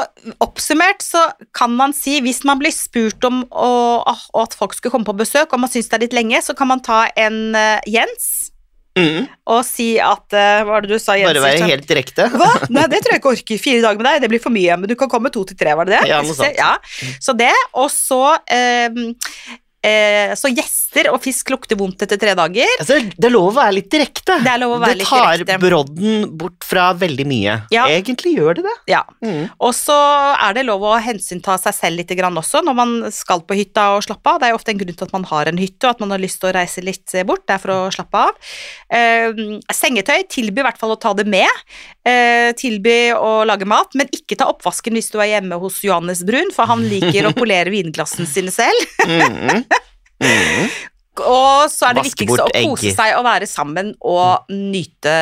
oppsummert 0.44 1.02
så 1.06 1.22
kan 1.56 1.72
man 1.78 1.94
si, 1.96 2.18
hvis 2.26 2.44
man 2.46 2.60
blir 2.60 2.74
spurt 2.76 3.24
om 3.30 3.44
å, 3.50 3.70
å- 4.04 4.42
at 4.44 4.54
folk 4.58 4.74
skulle 4.76 4.92
komme 4.92 5.08
på 5.08 5.16
besøk, 5.18 5.54
og 5.54 5.62
man 5.64 5.72
syns 5.72 5.88
det 5.90 5.98
er 6.00 6.04
litt 6.08 6.18
lenge, 6.18 6.42
så 6.44 6.56
kan 6.58 6.68
man 6.74 6.82
ta 6.84 7.06
en 7.16 7.40
uh, 7.56 7.80
Jens 7.88 8.52
Mm. 8.96 9.26
og 9.52 9.58
si 9.68 9.98
at 10.00 10.32
uh, 10.32 10.62
Hva 10.64 10.70
var 10.78 10.86
det 10.86 10.94
du 10.94 11.02
sa, 11.04 11.18
Jens? 11.20 11.28
Bare 11.34 11.42
være 11.44 11.66
helt 11.68 11.84
direkte. 11.90 12.30
Hva? 12.32 12.46
Nei, 12.72 12.86
det 12.88 13.02
tror 13.04 13.12
jeg 13.12 13.20
ikke 13.20 13.32
orker. 13.34 13.60
Fire 13.60 13.82
dager 13.84 14.00
med 14.00 14.08
deg, 14.08 14.22
det 14.24 14.30
blir 14.32 14.40
for 14.40 14.56
mye. 14.56 14.78
Men 14.80 14.88
du 14.88 14.94
kan 14.96 15.10
komme 15.12 15.28
to 15.36 15.42
til 15.50 15.58
tre, 15.60 15.74
var 15.76 15.84
det 15.90 15.98
det? 15.98 16.06
Ja, 16.14 16.22
noe 16.24 16.32
sant. 16.38 16.56
Ja. 16.56 16.78
Så 17.20 17.36
det, 17.36 17.50
og 17.76 17.90
så 17.92 18.22
eh, 18.48 18.88
eh, 19.86 20.34
Så 20.40 20.52
gjester 20.52 21.12
og 21.12 21.22
fisk 21.24 21.52
lukter 21.54 21.78
vondt 21.80 22.06
etter 22.06 22.20
tre 22.22 22.34
dager. 22.38 22.72
Altså, 22.82 23.00
det 23.14 23.30
er 23.30 23.34
lov 23.34 23.52
å 23.52 23.56
være 23.58 23.78
litt 23.78 23.90
direkte. 23.92 24.40
Det 24.44 24.52
er 24.52 24.62
lov 24.62 24.76
å 24.78 24.80
være 24.82 25.00
litt 25.00 25.10
tar 25.10 25.44
brodden 25.62 26.26
bort 26.40 26.66
fra 26.66 26.90
veldig 26.98 27.28
mye. 27.30 27.58
Ja. 27.74 27.86
Egentlig 27.92 28.36
gjør 28.38 28.60
det 28.60 28.66
det. 28.68 28.76
Ja. 28.96 29.04
Mm. 29.26 29.52
Og 29.60 29.76
så 29.78 29.96
er 30.34 30.58
det 30.58 30.66
lov 30.68 30.86
å 30.88 30.96
hensynta 31.02 31.58
seg 31.62 31.78
selv 31.78 32.02
litt 32.02 32.14
grann 32.16 32.38
også 32.40 32.64
når 32.66 32.78
man 32.78 32.96
skal 33.14 33.44
på 33.46 33.58
hytta 33.58 33.92
og 33.96 34.06
slappe 34.08 34.34
av. 34.34 34.42
Det 34.42 34.50
er 34.50 34.56
jo 34.56 34.60
ofte 34.60 34.74
en 34.74 34.82
grunn 34.82 34.96
til 34.96 35.08
at 35.08 35.16
man 35.16 35.28
har 35.32 35.52
en 35.52 35.62
hytte, 35.62 35.84
og 35.86 35.96
at 35.96 36.04
man 36.04 36.16
har 36.16 36.24
lyst 36.24 36.42
til 36.42 36.52
å 36.52 36.56
reise 36.56 36.84
litt 36.86 37.18
bort. 37.28 37.46
Det 37.46 37.58
er 37.58 37.64
for 37.64 37.76
å 37.76 37.80
slappe 37.94 38.26
av. 38.30 38.54
Eh, 38.90 39.44
sengetøy, 39.74 40.26
tilby 40.32 40.64
i 40.64 40.68
hvert 40.68 40.80
fall 40.82 40.96
å 40.96 41.00
ta 41.02 41.14
det 41.18 41.28
med. 41.30 41.66
Eh, 42.06 42.52
tilby 42.54 43.10
å 43.18 43.40
lage 43.50 43.66
mat, 43.66 43.96
men 43.98 44.06
ikke 44.14 44.36
ta 44.38 44.46
oppvasken 44.52 44.94
hvis 44.94 45.08
du 45.10 45.18
er 45.24 45.32
hjemme 45.40 45.58
hos 45.58 45.80
Johannes 45.82 46.20
Brun, 46.28 46.52
for 46.54 46.70
han 46.70 46.84
liker 46.86 47.26
å 47.26 47.34
polere 47.42 47.72
vinglassene 47.74 48.28
sine 48.30 48.54
selv. 48.54 48.78
Mm. 49.10 49.64
Mm. 50.22 50.70
Og 51.26 51.66
så 51.72 51.88
er 51.90 51.96
det 51.96 52.04
Vaske 52.04 52.26
viktigste 52.28 52.46
å 52.46 52.52
egg. 52.54 52.68
kose 52.70 52.92
seg 52.94 53.16
og 53.18 53.24
være 53.26 53.48
sammen 53.50 53.94
og 54.06 54.50
nyte, 54.54 55.16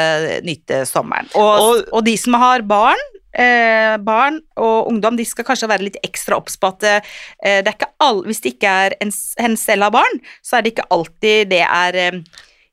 nyte 0.44 0.84
sommeren. 0.90 1.30
Og, 1.38 1.52
Og- 1.70 1.90
og 1.94 2.04
de 2.08 2.18
som 2.20 2.34
har 2.42 2.66
barn, 2.68 3.00
eh, 3.34 3.96
barn 4.04 4.42
og 4.58 4.90
ungdom, 4.92 5.16
de 5.16 5.24
skal 5.26 5.46
kanskje 5.48 5.70
være 5.70 5.86
litt 5.88 6.00
ekstra 6.04 6.36
obs 6.42 6.58
på 6.58 6.68
at 6.74 6.84
eh, 6.84 7.62
det 7.62 7.68
er 7.72 7.78
ikke 7.78 7.92
all, 8.02 8.24
hvis 8.28 8.42
det 8.44 8.56
ikke 8.58 8.74
er 8.88 8.96
en, 9.02 9.12
hen 9.40 9.56
selv 9.58 9.84
har 9.88 9.92
barn, 10.02 10.20
så 10.44 10.58
er 10.60 10.66
det 10.68 10.74
ikke 10.76 10.90
alltid 10.92 11.50
det 11.54 11.62
er 11.64 11.96
eh, 12.10 12.20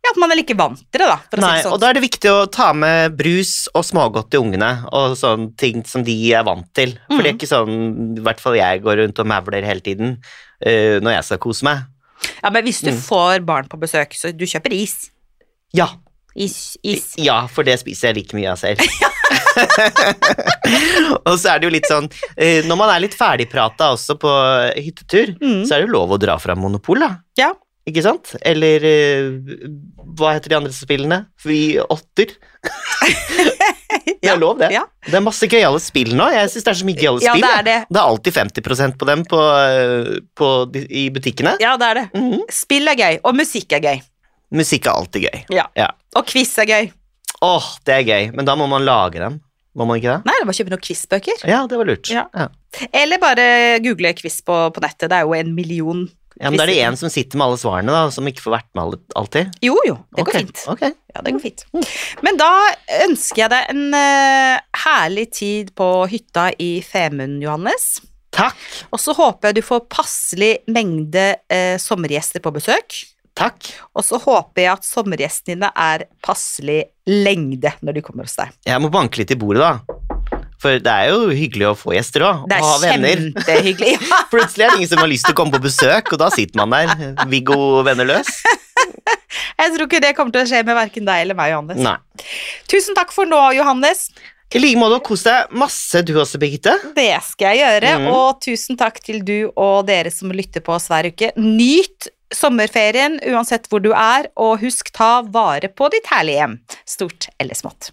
ja, 0.04 0.10
at 0.14 0.16
man 0.18 0.32
er 0.32 0.36
like 0.40 0.54
vant 0.56 0.78
til 0.90 1.02
det, 1.02 1.06
da. 1.10 1.16
For 1.30 1.36
å 1.36 1.40
Nei, 1.44 1.50
si 1.50 1.56
det 1.60 1.64
sånn. 1.66 1.72
og 1.76 1.80
da 1.82 1.88
er 1.90 1.94
det 1.98 2.02
viktig 2.02 2.30
å 2.32 2.50
ta 2.50 2.72
med 2.72 3.16
brus 3.18 3.68
og 3.74 3.84
smågodt 3.84 4.30
til 4.30 4.40
ungene, 4.46 4.70
og 4.96 5.16
sånne 5.20 5.50
ting 5.60 5.84
som 5.84 6.02
de 6.06 6.14
er 6.32 6.42
vant 6.48 6.66
til. 6.74 6.94
For 7.06 7.20
det 7.22 7.26
er 7.26 7.32
Mhm. 7.34 7.38
ikke 7.38 7.50
sånn, 7.52 8.18
i 8.18 8.20
hvert 8.24 8.40
fall 8.40 8.54
jeg 8.56 8.82
går 8.82 8.96
rundt 9.04 9.18
og 9.18 9.26
mavler 9.26 9.62
hele 9.64 9.80
tiden 9.80 10.16
uh, 10.66 10.98
når 11.00 11.12
jeg 11.18 11.24
skal 11.24 11.38
kose 11.38 11.62
meg. 11.64 11.84
ja, 12.42 12.50
men 12.50 12.64
hvis 12.64 12.80
du 12.82 12.90
Mm. 12.92 12.98
får 13.00 13.44
barn 13.44 13.68
på 13.68 13.78
besøk, 13.80 14.12
så 14.16 14.32
du 14.36 14.44
kjøper 14.44 14.72
is. 14.72 15.10
Ja, 15.72 15.88
Is, 16.36 16.76
is. 16.84 17.14
ja, 17.18 17.46
for 17.48 17.64
det 17.64 17.78
spiser 17.80 18.08
jeg 18.14 18.16
like 18.16 18.34
mye 18.36 18.52
av 18.52 18.56
selv. 18.58 18.78
og 21.26 21.34
så 21.38 21.52
er 21.54 21.58
det 21.60 21.66
jo 21.68 21.72
litt 21.74 21.88
sånn, 21.90 22.06
eh, 22.36 22.62
når 22.66 22.76
man 22.78 22.90
er 22.94 23.00
litt 23.04 23.16
ferdigprata 23.18 23.90
også 23.96 24.16
på 24.20 24.30
hyttetur, 24.76 25.34
Mm. 25.40 25.64
så 25.66 25.74
er 25.74 25.80
det 25.82 25.88
jo 25.88 25.94
lov 25.98 26.10
å 26.14 26.18
dra 26.20 26.36
fra 26.38 26.54
Monopol, 26.54 27.00
da. 27.00 27.10
Ja. 27.36 27.52
Ikke 27.90 28.02
sant? 28.06 28.34
Eller 28.46 28.84
eh, 28.86 29.28
hva 30.18 30.34
heter 30.36 30.52
de 30.54 30.58
andre 30.60 30.72
spillene? 30.76 31.24
Vi 31.46 31.62
åtter. 31.82 32.36
Det 34.20 34.28
er 34.28 34.36
lov, 34.38 34.58
det. 34.60 34.68
ja. 34.74 34.82
Det 35.06 35.16
er 35.16 35.22
masse 35.24 35.46
gøyale 35.48 35.78
spill 35.80 36.10
nå. 36.16 36.26
Jeg 36.34 36.50
syns 36.52 36.66
det 36.66 36.70
er 36.74 36.78
så 36.78 36.86
mye 36.86 36.98
gøyale 37.00 37.22
Ja, 37.24 37.32
spill. 37.32 37.44
det 37.46 37.50
er 37.56 37.64
det. 37.66 37.76
det 37.88 37.98
er 38.00 38.10
alltid 38.12 38.36
50% 38.36 38.96
på 39.00 39.08
dem 39.08 39.22
på, 39.28 39.38
eh, 39.40 40.10
på, 40.36 40.48
i 40.76 41.06
butikkene. 41.14 41.54
Ja, 41.62 41.72
det 41.80 41.88
er 41.88 41.98
det. 42.02 42.04
Mhm. 42.20 42.42
Spill 42.52 42.90
er 42.92 42.98
gøy, 43.00 43.16
og 43.24 43.38
musikk 43.38 43.72
er 43.78 43.82
gøy. 43.86 44.02
Musikk 44.60 44.86
er 44.90 44.92
alltid 45.00 45.24
gøy. 45.24 45.40
Ja. 45.56 45.64
Ja. 45.78 45.88
Og 46.20 46.28
quiz 46.28 46.52
er 46.60 46.68
gøy. 46.68 46.90
Åh, 47.48 47.70
det 47.88 47.96
er 47.96 48.04
gøy, 48.10 48.28
men 48.36 48.44
da 48.48 48.58
må 48.60 48.68
man 48.68 48.84
lage 48.84 49.22
dem. 49.24 49.40
Må 49.78 49.86
man 49.88 50.00
ikke 50.00 50.12
det? 50.18 50.28
Nei, 50.28 50.36
det 50.36 50.46
var 50.48 50.52
å 50.52 50.58
kjøpe 50.60 50.72
noen 50.74 50.84
quizbøker. 50.84 51.42
Ja, 51.48 51.60
det 51.70 51.76
var 51.80 51.88
lurt. 51.88 52.10
Ja. 52.12 52.26
Ja. 52.36 52.48
Eller 52.92 53.20
bare 53.22 53.44
google 53.80 54.12
quiz 54.18 54.40
på, 54.44 54.56
på 54.74 54.82
nettet. 54.84 55.08
Det 55.08 55.16
er 55.22 55.28
jo 55.28 55.36
en 55.38 55.54
million 55.56 56.04
Ja, 56.38 56.48
men 56.48 56.60
da 56.60 56.64
er 56.64 56.70
det 56.70 56.78
en 56.86 56.98
som 57.00 57.10
sitter 57.12 57.40
med 57.40 57.48
alle 57.48 57.58
svarene, 57.60 57.94
da, 57.94 58.12
som 58.14 58.28
ikke 58.30 58.44
får 58.44 58.54
vært 58.54 58.68
med 58.76 58.82
alle, 58.84 59.00
alltid. 59.18 59.56
Jo, 59.66 59.74
jo, 59.88 59.96
det 60.16 60.24
går 60.28 60.38
fint. 60.38 60.62
Okay. 60.72 60.94
Ja, 61.10 61.24
det 61.26 61.34
går 61.34 61.42
fint. 61.42 61.64
Men 62.24 62.38
da 62.40 62.50
ønsker 63.02 63.42
jeg 63.42 63.52
deg 63.52 63.72
en 63.74 63.96
uh, 63.96 64.62
herlig 64.84 65.26
tid 65.36 65.74
på 65.76 65.88
hytta 66.12 66.50
i 66.62 66.70
Femund, 66.86 67.42
Johannes. 67.44 67.96
Takk. 68.34 68.60
Og 68.94 69.02
så 69.02 69.14
håper 69.18 69.50
jeg 69.50 69.58
du 69.58 69.66
får 69.66 69.86
passelig 69.90 70.52
mengde 70.70 71.26
uh, 71.50 71.76
sommergjester 71.82 72.44
på 72.44 72.54
besøk. 72.54 73.02
Takk. 73.40 73.70
Og 73.96 74.04
så 74.04 74.18
håper 74.20 74.64
jeg 74.64 74.72
at 74.72 74.86
sommergjestene 74.86 75.56
dine 75.56 75.70
er 75.74 76.06
passelig 76.24 76.82
lengde 77.10 77.72
når 77.80 77.98
de 77.98 78.04
kommer 78.06 78.28
hos 78.28 78.38
deg. 78.38 78.52
Jeg 78.68 78.82
må 78.82 78.90
banke 78.92 79.22
litt 79.22 79.34
i 79.34 79.38
bordet, 79.40 79.66
da. 79.66 79.99
For 80.60 80.76
det 80.84 80.92
er 80.92 81.08
jo 81.14 81.30
hyggelig 81.32 81.66
å 81.70 81.76
få 81.78 81.94
gjester 81.96 82.26
òg. 82.26 82.42
Og 82.44 82.52
ha 82.52 82.72
er 82.76 82.82
venner. 82.84 83.22
kjempehyggelig. 83.30 83.94
Ja. 84.10 84.18
Plutselig 84.32 84.66
er 84.66 84.74
det 84.74 84.80
ingen 84.82 84.90
som 84.92 85.00
har 85.00 85.08
lyst 85.08 85.24
til 85.28 85.32
å 85.32 85.38
komme 85.38 85.54
på 85.56 85.62
besøk, 85.64 86.12
og 86.12 86.20
da 86.20 86.28
sitter 86.34 86.60
man 86.60 86.74
der, 86.74 87.14
Viggo 87.30 87.56
venner 87.86 88.08
løs. 88.10 88.28
Jeg 89.60 89.72
tror 89.74 89.86
ikke 89.86 90.00
det 90.02 90.10
kommer 90.16 90.32
til 90.34 90.42
å 90.44 90.48
skje 90.48 90.60
med 90.66 90.76
verken 90.76 91.06
deg 91.08 91.22
eller 91.24 91.36
meg, 91.38 91.52
Johannes. 91.52 91.80
Nei. 91.84 91.96
Tusen 92.70 92.96
takk 92.96 93.12
for 93.14 93.28
nå, 93.28 93.40
Johannes. 93.56 94.06
I 94.50 94.58
like 94.58 94.80
måte, 94.80 94.96
kos 95.06 95.22
deg 95.22 95.52
masse 95.54 96.00
du 96.08 96.14
også, 96.18 96.40
Birgitte. 96.42 96.72
Det 96.96 97.12
skal 97.28 97.54
jeg 97.54 97.60
gjøre, 97.62 97.92
Mm. 98.00 98.08
og 98.10 98.40
tusen 98.42 98.76
takk 98.80 98.98
til 99.04 99.20
du 99.24 99.36
og 99.54 99.86
dere 99.86 100.10
som 100.10 100.32
lytter 100.34 100.64
på 100.66 100.74
oss 100.74 100.88
hver 100.90 101.06
uke. 101.12 101.30
Nyt 101.38 102.08
sommerferien 102.34 103.20
uansett 103.30 103.68
hvor 103.70 103.82
du 103.84 103.92
er, 103.94 104.26
og 104.36 104.58
husk 104.64 104.90
ta 104.96 105.20
vare 105.22 105.68
på 105.70 105.88
ditt 105.94 106.08
herlige 106.10 106.40
hjem, 106.42 106.58
stort 106.88 107.28
eller 107.38 107.54
smått. 107.58 107.92